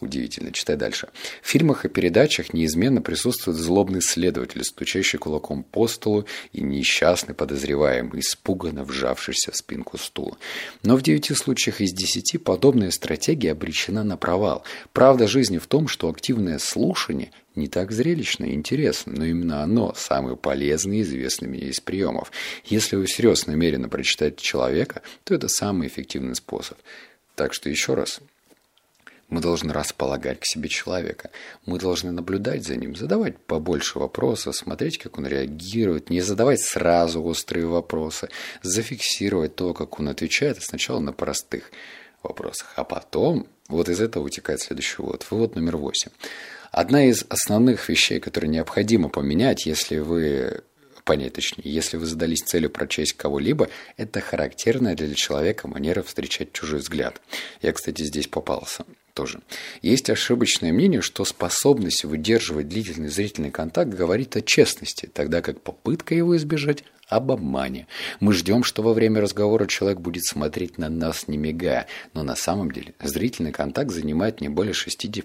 Удивительно. 0.00 0.50
Читай 0.50 0.76
дальше. 0.76 1.08
В 1.42 1.48
фильмах 1.48 1.84
и 1.84 1.88
передачах 1.88 2.54
неизменно 2.54 3.02
присутствует 3.02 3.58
злобный 3.58 4.00
следователь, 4.00 4.64
стучащий 4.64 5.18
кулаком 5.18 5.62
по 5.62 5.88
столу 5.88 6.24
и 6.54 6.62
несчастный 6.62 7.34
подозреваемый, 7.34 8.20
испуганно 8.20 8.84
вжавшийся 8.84 9.52
в 9.52 9.56
спинку 9.56 9.98
стула. 9.98 10.38
Но 10.82 10.96
в 10.96 11.02
девяти 11.02 11.34
случаях 11.34 11.82
из 11.82 11.92
десяти 11.92 12.38
подобная 12.38 12.90
стратегия 12.90 13.52
обречена 13.52 14.02
на 14.02 14.16
провал. 14.16 14.64
Правда 14.94 15.28
жизни 15.28 15.58
в 15.58 15.66
том, 15.66 15.86
что 15.86 16.08
активное 16.08 16.58
слушание 16.58 17.30
не 17.54 17.68
так 17.68 17.92
зрелищно 17.92 18.46
и 18.46 18.54
интересно, 18.54 19.12
но 19.16 19.24
именно 19.26 19.62
оно 19.62 19.92
самый 19.94 20.36
полезный 20.36 20.98
и 20.98 21.02
известный 21.02 21.48
мне 21.48 21.64
из 21.68 21.80
приемов. 21.80 22.32
Если 22.64 22.96
вы 22.96 23.04
всерьез 23.04 23.46
намерены 23.46 23.88
прочитать 23.88 24.38
человека, 24.38 25.02
то 25.24 25.34
это 25.34 25.48
самый 25.48 25.88
эффективный 25.88 26.36
способ. 26.36 26.78
Так 27.34 27.52
что 27.52 27.68
еще 27.68 27.94
раз, 27.94 28.20
мы 29.30 29.40
должны 29.40 29.72
располагать 29.72 30.40
к 30.40 30.44
себе 30.44 30.68
человека. 30.68 31.30
Мы 31.64 31.78
должны 31.78 32.10
наблюдать 32.10 32.64
за 32.64 32.76
ним, 32.76 32.96
задавать 32.96 33.38
побольше 33.38 33.98
вопросов, 33.98 34.56
смотреть, 34.56 34.98
как 34.98 35.18
он 35.18 35.26
реагирует, 35.26 36.10
не 36.10 36.20
задавать 36.20 36.60
сразу 36.60 37.22
острые 37.22 37.66
вопросы, 37.66 38.28
зафиксировать 38.62 39.56
то, 39.56 39.72
как 39.72 39.98
он 39.98 40.08
отвечает, 40.08 40.62
сначала 40.62 41.00
на 41.00 41.12
простых 41.12 41.70
вопросах, 42.22 42.72
а 42.76 42.84
потом 42.84 43.46
вот 43.68 43.88
из 43.88 44.00
этого 44.00 44.24
вытекает 44.24 44.60
следующий 44.60 44.96
вывод. 45.00 45.26
Вывод 45.30 45.54
номер 45.54 45.76
восемь. 45.76 46.10
Одна 46.70 47.04
из 47.06 47.24
основных 47.28 47.88
вещей, 47.88 48.20
которые 48.20 48.50
необходимо 48.50 49.08
поменять, 49.08 49.66
если 49.66 49.98
вы 49.98 50.62
понять 51.04 51.32
точнее, 51.32 51.62
если 51.64 51.96
вы 51.96 52.06
задались 52.06 52.42
целью 52.42 52.70
прочесть 52.70 53.14
кого-либо, 53.14 53.68
это 53.96 54.20
характерная 54.20 54.94
для 54.94 55.12
человека 55.14 55.66
манера 55.66 56.02
встречать 56.02 56.52
чужой 56.52 56.80
взгляд. 56.80 57.20
Я, 57.62 57.72
кстати, 57.72 58.02
здесь 58.02 58.28
попался 58.28 58.84
тоже. 59.14 59.40
Есть 59.82 60.10
ошибочное 60.10 60.72
мнение, 60.72 61.00
что 61.00 61.24
способность 61.24 62.04
выдерживать 62.04 62.68
длительный 62.68 63.08
зрительный 63.08 63.50
контакт 63.50 63.90
говорит 63.90 64.36
о 64.36 64.40
честности, 64.40 65.10
тогда 65.12 65.42
как 65.42 65.60
попытка 65.60 66.14
его 66.14 66.36
избежать 66.36 66.84
об 67.10 67.32
обмане. 67.32 67.86
Мы 68.20 68.32
ждем, 68.32 68.62
что 68.62 68.82
во 68.82 68.94
время 68.94 69.20
разговора 69.20 69.66
человек 69.66 69.98
будет 70.00 70.24
смотреть 70.24 70.78
на 70.78 70.88
нас, 70.88 71.28
не 71.28 71.36
мигая. 71.36 71.86
Но 72.14 72.22
на 72.22 72.36
самом 72.36 72.70
деле 72.70 72.94
зрительный 73.02 73.52
контакт 73.52 73.90
занимает 73.90 74.40
не 74.40 74.48
более 74.48 74.72
60%, 74.72 75.24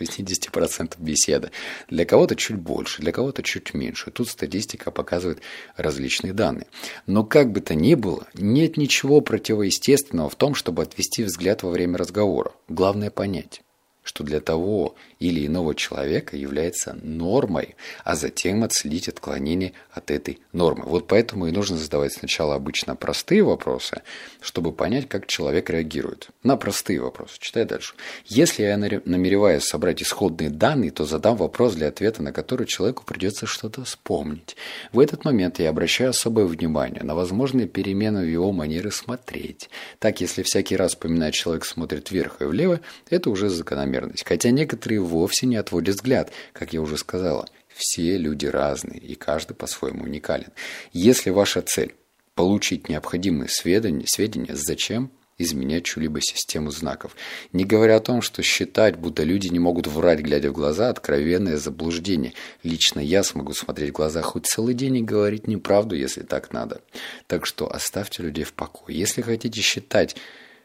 60% 0.00 0.94
беседы. 0.98 1.50
Для 1.90 2.04
кого-то 2.04 2.36
чуть 2.36 2.56
больше, 2.56 3.02
для 3.02 3.12
кого-то 3.12 3.42
чуть 3.42 3.74
меньше. 3.74 4.12
Тут 4.12 4.28
статистика 4.28 4.92
показывает 4.92 5.42
различные 5.76 6.32
данные. 6.32 6.68
Но 7.06 7.24
как 7.24 7.50
бы 7.50 7.60
то 7.60 7.74
ни 7.74 7.94
было, 7.94 8.26
нет 8.34 8.76
ничего 8.76 9.20
противоестественного 9.20 10.30
в 10.30 10.36
том, 10.36 10.54
чтобы 10.54 10.82
отвести 10.82 11.24
взгляд 11.24 11.64
во 11.64 11.70
время 11.70 11.98
разговора. 11.98 12.52
Главное 12.68 13.10
понять 13.10 13.60
что 14.02 14.24
для 14.24 14.40
того 14.40 14.94
или 15.22 15.46
иного 15.46 15.74
человека 15.76 16.36
является 16.36 16.98
нормой, 17.00 17.76
а 18.02 18.16
затем 18.16 18.64
отследить 18.64 19.08
отклонение 19.08 19.72
от 19.92 20.10
этой 20.10 20.40
нормы. 20.52 20.84
Вот 20.84 21.06
поэтому 21.06 21.46
и 21.46 21.52
нужно 21.52 21.76
задавать 21.76 22.12
сначала 22.12 22.56
обычно 22.56 22.96
простые 22.96 23.44
вопросы, 23.44 24.02
чтобы 24.40 24.72
понять, 24.72 25.08
как 25.08 25.28
человек 25.28 25.70
реагирует. 25.70 26.30
На 26.42 26.56
простые 26.56 27.00
вопросы. 27.00 27.36
Читай 27.38 27.64
дальше. 27.64 27.94
Если 28.26 28.64
я 28.64 28.76
намереваюсь 28.76 29.62
собрать 29.62 30.02
исходные 30.02 30.50
данные, 30.50 30.90
то 30.90 31.04
задам 31.04 31.36
вопрос 31.36 31.74
для 31.74 31.88
ответа, 31.88 32.20
на 32.20 32.32
который 32.32 32.66
человеку 32.66 33.04
придется 33.04 33.46
что-то 33.46 33.84
вспомнить. 33.84 34.56
В 34.92 34.98
этот 34.98 35.24
момент 35.24 35.60
я 35.60 35.70
обращаю 35.70 36.10
особое 36.10 36.46
внимание 36.46 37.04
на 37.04 37.14
возможные 37.14 37.68
перемены 37.68 38.24
в 38.24 38.28
его 38.28 38.50
манере 38.50 38.90
смотреть. 38.90 39.70
Так, 40.00 40.20
если 40.20 40.42
всякий 40.42 40.74
раз, 40.74 40.92
вспоминая 40.92 41.30
человек 41.30 41.64
смотрит 41.64 42.10
вверх 42.10 42.42
и 42.42 42.44
влево, 42.44 42.80
это 43.08 43.30
уже 43.30 43.48
закономерность. 43.50 44.24
Хотя 44.26 44.50
некоторые 44.50 45.00
вовсе 45.12 45.46
не 45.46 45.56
отводит 45.56 45.96
взгляд, 45.96 46.32
как 46.52 46.72
я 46.72 46.80
уже 46.80 46.96
сказала. 46.96 47.46
Все 47.74 48.16
люди 48.18 48.46
разные, 48.46 49.00
и 49.00 49.14
каждый 49.14 49.54
по-своему 49.54 50.04
уникален. 50.04 50.52
Если 50.92 51.30
ваша 51.30 51.62
цель– 51.62 51.94
получить 52.34 52.88
необходимые 52.88 53.48
сведения, 53.48 54.06
сведения 54.06 54.54
зачем 54.56 55.10
изменять 55.38 55.84
чью-либо 55.84 56.20
систему 56.20 56.70
знаков. 56.70 57.16
Не 57.52 57.64
говоря 57.64 57.96
о 57.96 58.00
том, 58.00 58.22
что 58.22 58.42
считать, 58.42 58.96
будто 58.96 59.22
люди 59.22 59.48
не 59.48 59.58
могут 59.58 59.86
врать, 59.86 60.20
глядя 60.20 60.50
в 60.50 60.54
глаза, 60.54 60.88
откровенное 60.88 61.56
заблуждение. 61.56 62.34
Лично 62.62 63.00
я 63.00 63.22
смогу 63.22 63.52
смотреть 63.52 63.90
в 63.90 63.94
глаза 63.94 64.22
хоть 64.22 64.46
целый 64.46 64.74
день 64.74 64.98
и 64.98 65.02
говорить 65.02 65.46
неправду, 65.46 65.94
если 65.94 66.22
так 66.22 66.52
надо. 66.52 66.82
Так 67.26 67.46
что 67.46 67.72
оставьте 67.72 68.22
людей 68.22 68.44
в 68.44 68.52
покое. 68.52 68.96
Если 68.96 69.22
хотите 69.22 69.60
считать 69.60 70.16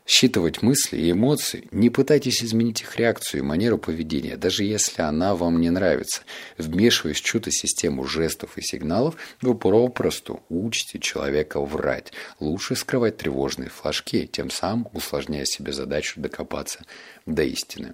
Считывать 0.07 0.61
мысли 0.61 0.95
и 0.95 1.11
эмоции, 1.11 1.67
не 1.71 1.89
пытайтесь 1.89 2.41
изменить 2.41 2.79
их 2.79 2.95
реакцию 2.95 3.41
и 3.41 3.43
манеру 3.43 3.77
поведения, 3.77 4.37
даже 4.37 4.63
если 4.63 5.01
она 5.01 5.35
вам 5.35 5.59
не 5.59 5.69
нравится. 5.69 6.21
Вмешиваясь 6.57 7.17
в 7.17 7.25
чью-то 7.25 7.51
систему 7.51 8.05
жестов 8.05 8.57
и 8.57 8.61
сигналов, 8.61 9.17
вы 9.41 9.53
попросту 9.53 10.41
учите 10.47 10.99
человека 10.99 11.59
врать. 11.59 12.13
Лучше 12.39 12.77
скрывать 12.77 13.17
тревожные 13.17 13.69
флажки, 13.69 14.25
тем 14.27 14.49
самым 14.49 14.87
усложняя 14.93 15.43
себе 15.43 15.73
задачу 15.73 16.21
докопаться 16.21 16.85
до 17.25 17.43
истины. 17.43 17.93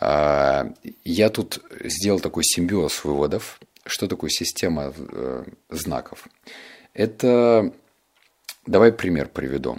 А, 0.00 0.70
я 1.02 1.30
тут 1.30 1.62
сделал 1.82 2.20
такой 2.20 2.44
симбиоз 2.44 3.04
выводов. 3.04 3.58
Что 3.86 4.06
такое 4.06 4.28
система 4.28 4.92
э, 4.94 5.44
знаков? 5.70 6.28
Это... 6.92 7.72
Давай 8.66 8.92
пример 8.92 9.28
приведу. 9.28 9.78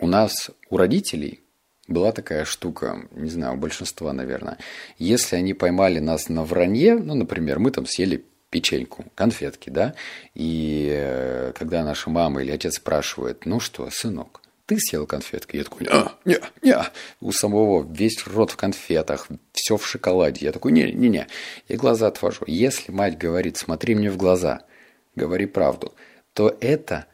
У 0.00 0.06
нас, 0.06 0.50
у 0.70 0.76
родителей, 0.76 1.40
была 1.86 2.12
такая 2.12 2.44
штука, 2.44 3.08
не 3.12 3.30
знаю, 3.30 3.54
у 3.54 3.56
большинства, 3.56 4.12
наверное. 4.12 4.58
Если 4.98 5.36
они 5.36 5.54
поймали 5.54 5.98
нас 5.98 6.28
на 6.28 6.44
вранье, 6.44 6.96
ну, 6.96 7.14
например, 7.14 7.58
мы 7.58 7.70
там 7.70 7.86
съели 7.86 8.24
печеньку, 8.50 9.04
конфетки, 9.14 9.68
да, 9.68 9.94
и 10.34 10.88
э, 10.90 11.52
когда 11.58 11.84
наша 11.84 12.08
мама 12.08 12.42
или 12.42 12.52
отец 12.52 12.76
спрашивает, 12.76 13.46
ну 13.46 13.60
что, 13.60 13.88
сынок, 13.90 14.40
ты 14.66 14.78
съел 14.78 15.06
конфетки? 15.06 15.56
Я 15.56 15.64
такой, 15.64 15.82
не, 15.82 15.90
не, 16.24 16.40
не. 16.62 16.78
У 17.20 17.32
самого 17.32 17.86
весь 17.90 18.26
рот 18.26 18.50
в 18.50 18.56
конфетах, 18.56 19.28
все 19.52 19.76
в 19.76 19.86
шоколаде. 19.86 20.46
Я 20.46 20.52
такой, 20.52 20.72
не, 20.72 20.90
не, 20.92 21.08
не. 21.08 21.26
И 21.68 21.76
глаза 21.76 22.06
отвожу. 22.06 22.44
Если 22.46 22.90
мать 22.90 23.18
говорит, 23.18 23.58
смотри 23.58 23.94
мне 23.94 24.10
в 24.10 24.16
глаза, 24.16 24.62
говори 25.16 25.46
правду, 25.46 25.92
то 26.32 26.56
это 26.60 27.06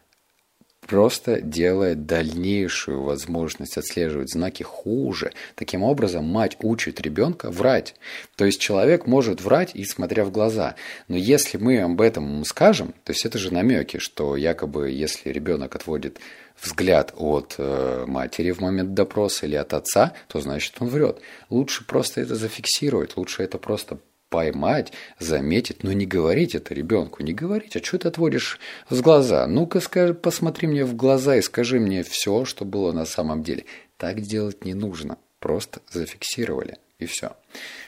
просто 0.87 1.41
делает 1.41 2.07
дальнейшую 2.07 3.03
возможность 3.03 3.77
отслеживать 3.79 4.33
знаки 4.33 4.63
хуже. 4.63 5.33
Таким 5.55 5.83
образом, 5.83 6.25
мать 6.25 6.57
учит 6.61 7.01
ребенка 7.01 7.51
врать. 7.51 7.95
То 8.37 8.45
есть 8.45 8.61
человек 8.61 9.07
может 9.07 9.41
врать 9.41 9.71
и 9.75 9.85
смотря 9.85 10.25
в 10.25 10.33
глаза. 10.33 10.75
Но 11.09 11.17
если 11.17 11.59
мы 11.59 11.81
об 11.81 12.01
этом 12.01 12.45
скажем, 12.45 12.95
то 13.05 13.13
есть 13.13 13.25
это 13.25 13.39
же 13.39 13.53
намеки, 13.53 13.99
что 13.99 14.37
якобы 14.37 14.91
если 14.91 15.31
ребенок 15.31 15.77
отводит 15.77 16.19
взгляд 16.61 17.15
от 17.17 17.55
э, 17.59 18.05
матери 18.07 18.51
в 18.51 18.61
момент 18.61 18.95
допроса 18.95 19.47
или 19.47 19.57
от 19.57 19.73
отца, 19.73 20.15
то 20.29 20.41
значит 20.41 20.75
он 20.81 20.89
врет. 20.89 21.21
Лучше 21.49 21.87
просто 21.87 22.21
это 22.21 22.35
зафиксировать, 22.35 23.17
лучше 23.17 23.43
это 23.43 23.59
просто 23.59 23.99
поймать, 24.31 24.93
заметить, 25.19 25.83
но 25.83 25.93
не 25.93 26.07
говорить 26.07 26.55
это 26.55 26.73
ребенку, 26.73 27.23
не 27.23 27.35
говорить, 27.35 27.77
а 27.77 27.83
что 27.83 27.99
ты 27.99 28.09
отводишь 28.09 28.59
с 28.89 29.01
глаза? 29.01 29.47
Ну-ка 29.47 29.81
скажи, 29.81 30.15
посмотри 30.15 30.69
мне 30.69 30.85
в 30.85 30.95
глаза 30.97 31.37
и 31.37 31.43
скажи 31.43 31.79
мне 31.79 32.03
все, 32.03 32.45
что 32.45 32.65
было 32.65 32.93
на 32.93 33.05
самом 33.05 33.43
деле. 33.43 33.65
Так 33.99 34.23
делать 34.23 34.65
не 34.65 34.73
нужно, 34.73 35.19
просто 35.41 35.81
зафиксировали 35.91 36.79
и 36.99 37.07
все. 37.07 37.33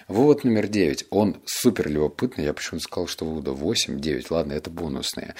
Вывод 0.08 0.44
номер 0.44 0.66
девять. 0.66 1.04
Он 1.10 1.36
супер 1.46 1.88
любопытный. 1.88 2.44
Я 2.44 2.52
почему-то 2.52 2.84
сказал, 2.84 3.06
что 3.06 3.24
вывода 3.24 3.52
8, 3.52 4.00
9. 4.00 4.30
Ладно, 4.30 4.52
это 4.52 4.68
бонусные. 4.68 5.34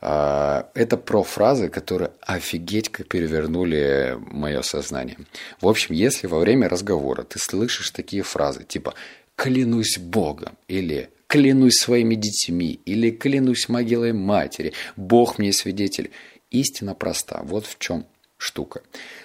А, 0.00 0.70
это 0.74 0.96
про 0.96 1.22
фразы, 1.22 1.68
которые 1.68 2.12
офигеть 2.20 2.88
как 2.88 3.08
перевернули 3.08 4.16
мое 4.18 4.62
сознание. 4.62 5.18
В 5.60 5.68
общем, 5.68 5.94
если 5.94 6.26
во 6.26 6.38
время 6.38 6.68
разговора 6.68 7.24
ты 7.24 7.38
слышишь 7.38 7.90
такие 7.90 8.22
фразы, 8.22 8.64
типа 8.64 8.94
клянусь 9.36 9.98
Богом, 9.98 10.56
или 10.66 11.10
клянусь 11.26 11.78
своими 11.78 12.14
детьми, 12.14 12.80
или 12.84 13.10
клянусь 13.10 13.68
могилой 13.68 14.12
матери, 14.12 14.72
Бог 14.96 15.38
мне 15.38 15.52
свидетель. 15.52 16.10
Истина 16.50 16.94
проста, 16.94 17.42
вот 17.42 17.66
в 17.66 17.78
чем 17.78 18.06
штука. 18.38 18.82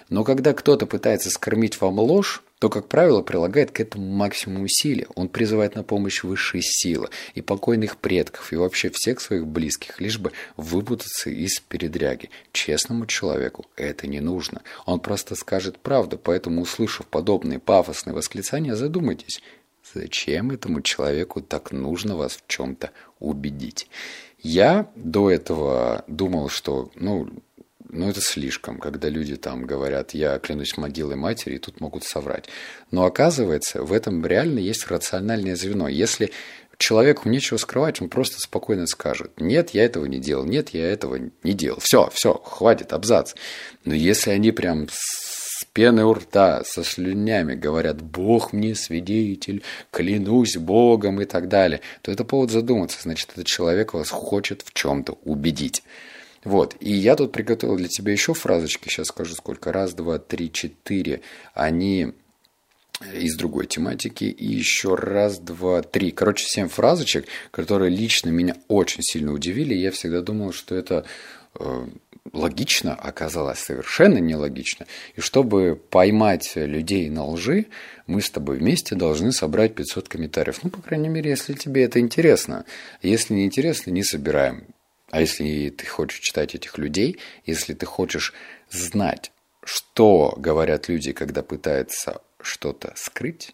Но 0.09 0.23
когда 0.23 0.53
кто-то 0.53 0.85
пытается 0.85 1.29
скормить 1.29 1.79
вам 1.79 1.99
ложь, 1.99 2.43
то, 2.59 2.69
как 2.69 2.87
правило, 2.87 3.21
прилагает 3.21 3.71
к 3.71 3.79
этому 3.79 4.05
максимум 4.05 4.63
усилий. 4.63 5.07
Он 5.15 5.29
призывает 5.29 5.75
на 5.75 5.83
помощь 5.83 6.23
высшие 6.23 6.61
силы 6.61 7.09
и 7.33 7.41
покойных 7.41 7.97
предков, 7.97 8.53
и 8.53 8.55
вообще 8.55 8.91
всех 8.91 9.19
своих 9.19 9.47
близких, 9.47 9.99
лишь 9.99 10.19
бы 10.19 10.31
выпутаться 10.57 11.31
из 11.31 11.59
передряги. 11.59 12.29
Честному 12.51 13.07
человеку 13.07 13.65
это 13.75 14.05
не 14.05 14.19
нужно. 14.19 14.61
Он 14.85 14.99
просто 14.99 15.35
скажет 15.35 15.79
правду, 15.79 16.19
поэтому, 16.23 16.61
услышав 16.61 17.07
подобные 17.07 17.57
пафосные 17.57 18.13
восклицания, 18.13 18.75
задумайтесь, 18.75 19.41
Зачем 19.93 20.51
этому 20.51 20.81
человеку 20.81 21.41
так 21.41 21.71
нужно 21.71 22.15
вас 22.15 22.33
в 22.33 22.43
чем-то 22.47 22.91
убедить? 23.19 23.87
Я 24.39 24.89
до 24.95 25.29
этого 25.29 26.03
думал, 26.07 26.49
что, 26.49 26.91
ну, 26.95 27.29
ну, 27.89 28.09
это 28.09 28.21
слишком, 28.21 28.79
когда 28.79 29.09
люди 29.09 29.35
там 29.35 29.65
говорят, 29.65 30.13
я 30.13 30.39
клянусь 30.39 30.77
могилой 30.77 31.17
матери, 31.17 31.55
и 31.55 31.59
тут 31.59 31.81
могут 31.81 32.05
соврать. 32.05 32.45
Но 32.89 33.05
оказывается, 33.05 33.83
в 33.83 33.91
этом 33.91 34.25
реально 34.25 34.59
есть 34.59 34.87
рациональное 34.87 35.57
звено. 35.57 35.89
Если 35.89 36.31
человеку 36.77 37.29
нечего 37.29 37.57
скрывать, 37.57 38.01
он 38.01 38.09
просто 38.09 38.39
спокойно 38.39 38.87
скажет, 38.87 39.31
нет, 39.37 39.71
я 39.71 39.85
этого 39.85 40.05
не 40.05 40.19
делал, 40.19 40.45
нет, 40.45 40.69
я 40.69 40.89
этого 40.89 41.17
не 41.43 41.53
делал. 41.53 41.79
Все, 41.81 42.09
все, 42.13 42.33
хватит, 42.33 42.93
абзац. 42.93 43.33
Но 43.83 43.93
если 43.93 44.31
они 44.31 44.51
прям 44.51 44.87
пены 45.73 46.05
у 46.05 46.13
рта, 46.13 46.63
со 46.63 46.83
слюнями 46.83 47.55
говорят 47.55 48.01
«Бог 48.01 48.53
мне 48.53 48.75
свидетель», 48.75 49.63
«Клянусь 49.91 50.57
Богом» 50.57 51.21
и 51.21 51.25
так 51.25 51.47
далее, 51.47 51.81
то 52.01 52.11
это 52.11 52.23
повод 52.23 52.51
задуматься. 52.51 52.99
Значит, 53.01 53.31
этот 53.33 53.45
человек 53.45 53.93
вас 53.93 54.09
хочет 54.09 54.63
в 54.63 54.73
чем-то 54.73 55.17
убедить. 55.23 55.83
Вот, 56.43 56.75
и 56.79 56.91
я 56.91 57.15
тут 57.15 57.31
приготовил 57.31 57.77
для 57.77 57.87
тебя 57.87 58.11
еще 58.11 58.33
фразочки, 58.33 58.89
сейчас 58.89 59.07
скажу 59.07 59.35
сколько, 59.35 59.71
раз, 59.71 59.93
два, 59.93 60.17
три, 60.17 60.51
четыре, 60.51 61.21
они 61.53 62.13
из 63.13 63.35
другой 63.35 63.67
тематики, 63.67 64.23
и 64.25 64.45
еще 64.45 64.95
раз, 64.95 65.39
два, 65.39 65.81
три. 65.81 66.11
Короче, 66.11 66.45
семь 66.45 66.67
фразочек, 66.67 67.25
которые 67.51 67.89
лично 67.89 68.29
меня 68.29 68.55
очень 68.67 69.03
сильно 69.03 69.33
удивили, 69.33 69.73
я 69.73 69.91
всегда 69.91 70.21
думал, 70.21 70.51
что 70.51 70.75
это 70.75 71.05
э, 71.59 71.87
логично 72.33 72.95
оказалось 72.95 73.59
совершенно 73.59 74.17
нелогично. 74.17 74.85
И 75.15 75.21
чтобы 75.21 75.75
поймать 75.89 76.53
людей 76.55 77.09
на 77.09 77.25
лжи, 77.25 77.67
мы 78.07 78.21
с 78.21 78.29
тобой 78.29 78.57
вместе 78.57 78.95
должны 78.95 79.31
собрать 79.31 79.75
500 79.75 80.07
комментариев. 80.07 80.59
Ну, 80.63 80.69
по 80.69 80.81
крайней 80.81 81.09
мере, 81.09 81.31
если 81.31 81.53
тебе 81.53 81.83
это 81.83 81.99
интересно. 81.99 82.65
Если 83.01 83.33
не 83.33 83.45
интересно, 83.45 83.91
не 83.91 84.03
собираем. 84.03 84.65
А 85.09 85.19
если 85.19 85.69
ты 85.69 85.85
хочешь 85.85 86.19
читать 86.19 86.55
этих 86.55 86.77
людей, 86.77 87.19
если 87.45 87.73
ты 87.73 87.85
хочешь 87.85 88.33
знать, 88.69 89.31
что 89.63 90.33
говорят 90.37 90.87
люди, 90.87 91.11
когда 91.11 91.43
пытаются 91.43 92.21
что-то 92.41 92.93
скрыть, 92.95 93.53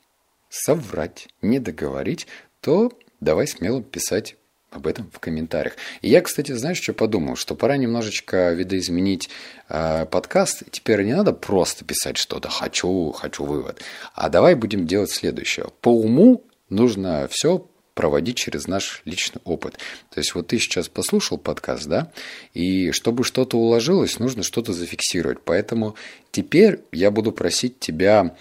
соврать, 0.49 1.27
не 1.41 1.59
договорить, 1.59 2.27
то 2.61 2.91
давай 3.19 3.47
смело 3.47 3.81
писать 3.81 4.35
об 4.77 4.87
этом 4.87 5.09
в 5.11 5.19
комментариях. 5.19 5.75
И 6.01 6.09
я, 6.09 6.21
кстати, 6.21 6.53
знаешь, 6.53 6.81
что 6.81 6.93
подумал? 6.93 7.35
Что 7.35 7.55
пора 7.55 7.77
немножечко 7.77 8.53
видоизменить 8.53 9.29
э, 9.69 10.05
подкаст. 10.09 10.63
Теперь 10.71 11.03
не 11.03 11.13
надо 11.13 11.33
просто 11.33 11.83
писать 11.83 12.17
что-то 12.17 12.49
«хочу, 12.49 13.11
хочу 13.11 13.43
вывод», 13.43 13.81
а 14.13 14.29
давай 14.29 14.55
будем 14.55 14.87
делать 14.87 15.11
следующее. 15.11 15.67
По 15.81 15.89
уму 15.89 16.43
нужно 16.69 17.27
все 17.29 17.67
проводить 17.97 18.37
через 18.37 18.67
наш 18.67 19.01
личный 19.05 19.41
опыт. 19.43 19.79
То 20.11 20.19
есть 20.19 20.35
вот 20.35 20.47
ты 20.47 20.59
сейчас 20.59 20.87
послушал 20.87 21.39
подкаст, 21.39 21.87
да, 21.87 22.11
и 22.53 22.91
чтобы 22.91 23.23
что-то 23.23 23.57
уложилось, 23.57 24.19
нужно 24.19 24.43
что-то 24.43 24.71
зафиксировать. 24.71 25.39
Поэтому 25.43 25.95
теперь 26.31 26.81
я 26.91 27.09
буду 27.09 27.31
просить 27.31 27.79
тебя 27.79 28.35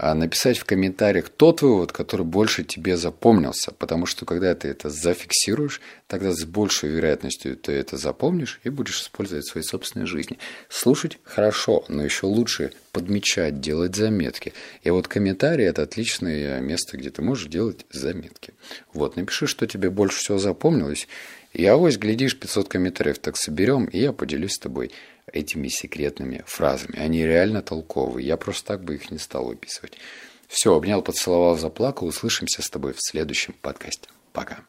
написать 0.00 0.58
в 0.58 0.64
комментариях 0.64 1.28
тот 1.28 1.62
вывод, 1.62 1.92
который 1.92 2.24
больше 2.24 2.64
тебе 2.64 2.96
запомнился, 2.96 3.70
потому 3.72 4.06
что 4.06 4.24
когда 4.24 4.54
ты 4.54 4.68
это 4.68 4.88
зафиксируешь, 4.88 5.80
тогда 6.06 6.32
с 6.32 6.44
большей 6.44 6.88
вероятностью 6.88 7.56
ты 7.56 7.72
это 7.72 7.96
запомнишь 7.96 8.60
и 8.64 8.70
будешь 8.70 9.02
использовать 9.02 9.44
в 9.44 9.50
своей 9.50 9.66
собственной 9.66 10.06
жизни. 10.06 10.38
Слушать 10.68 11.18
хорошо, 11.24 11.84
но 11.88 12.02
еще 12.02 12.26
лучше 12.26 12.72
подмечать, 12.92 13.60
делать 13.60 13.94
заметки. 13.94 14.54
И 14.82 14.90
вот 14.90 15.06
комментарии– 15.06 15.64
это 15.66 15.82
отличное 15.82 16.60
место, 16.60 16.96
где 16.96 17.10
ты 17.10 17.20
можешь 17.22 17.48
делать 17.48 17.84
заметки. 17.90 18.54
Вот, 18.94 19.16
напиши, 19.16 19.46
что 19.46 19.66
тебе 19.66 19.90
больше 19.90 20.18
всего 20.18 20.38
запомнилось, 20.38 21.08
и 21.52 21.66
авось, 21.66 21.98
глядишь, 21.98 22.38
500 22.38 22.68
комментариев 22.68 23.18
так 23.18 23.36
соберем, 23.36 23.84
и 23.84 23.98
я 23.98 24.12
поделюсь 24.12 24.52
с 24.52 24.58
тобой 24.58 24.92
этими 25.32 25.68
секретными 25.68 26.42
фразами. 26.46 26.98
Они 26.98 27.24
реально 27.24 27.62
толковые. 27.62 28.26
Я 28.26 28.36
просто 28.36 28.66
так 28.66 28.84
бы 28.84 28.94
их 28.94 29.10
не 29.10 29.18
стал 29.18 29.46
выписывать. 29.46 29.94
Все, 30.48 30.74
обнял, 30.74 31.02
поцеловал, 31.02 31.56
заплакал. 31.56 32.08
Услышимся 32.08 32.62
с 32.62 32.70
тобой 32.70 32.92
в 32.92 33.00
следующем 33.00 33.54
подкасте. 33.60 34.08
Пока. 34.32 34.64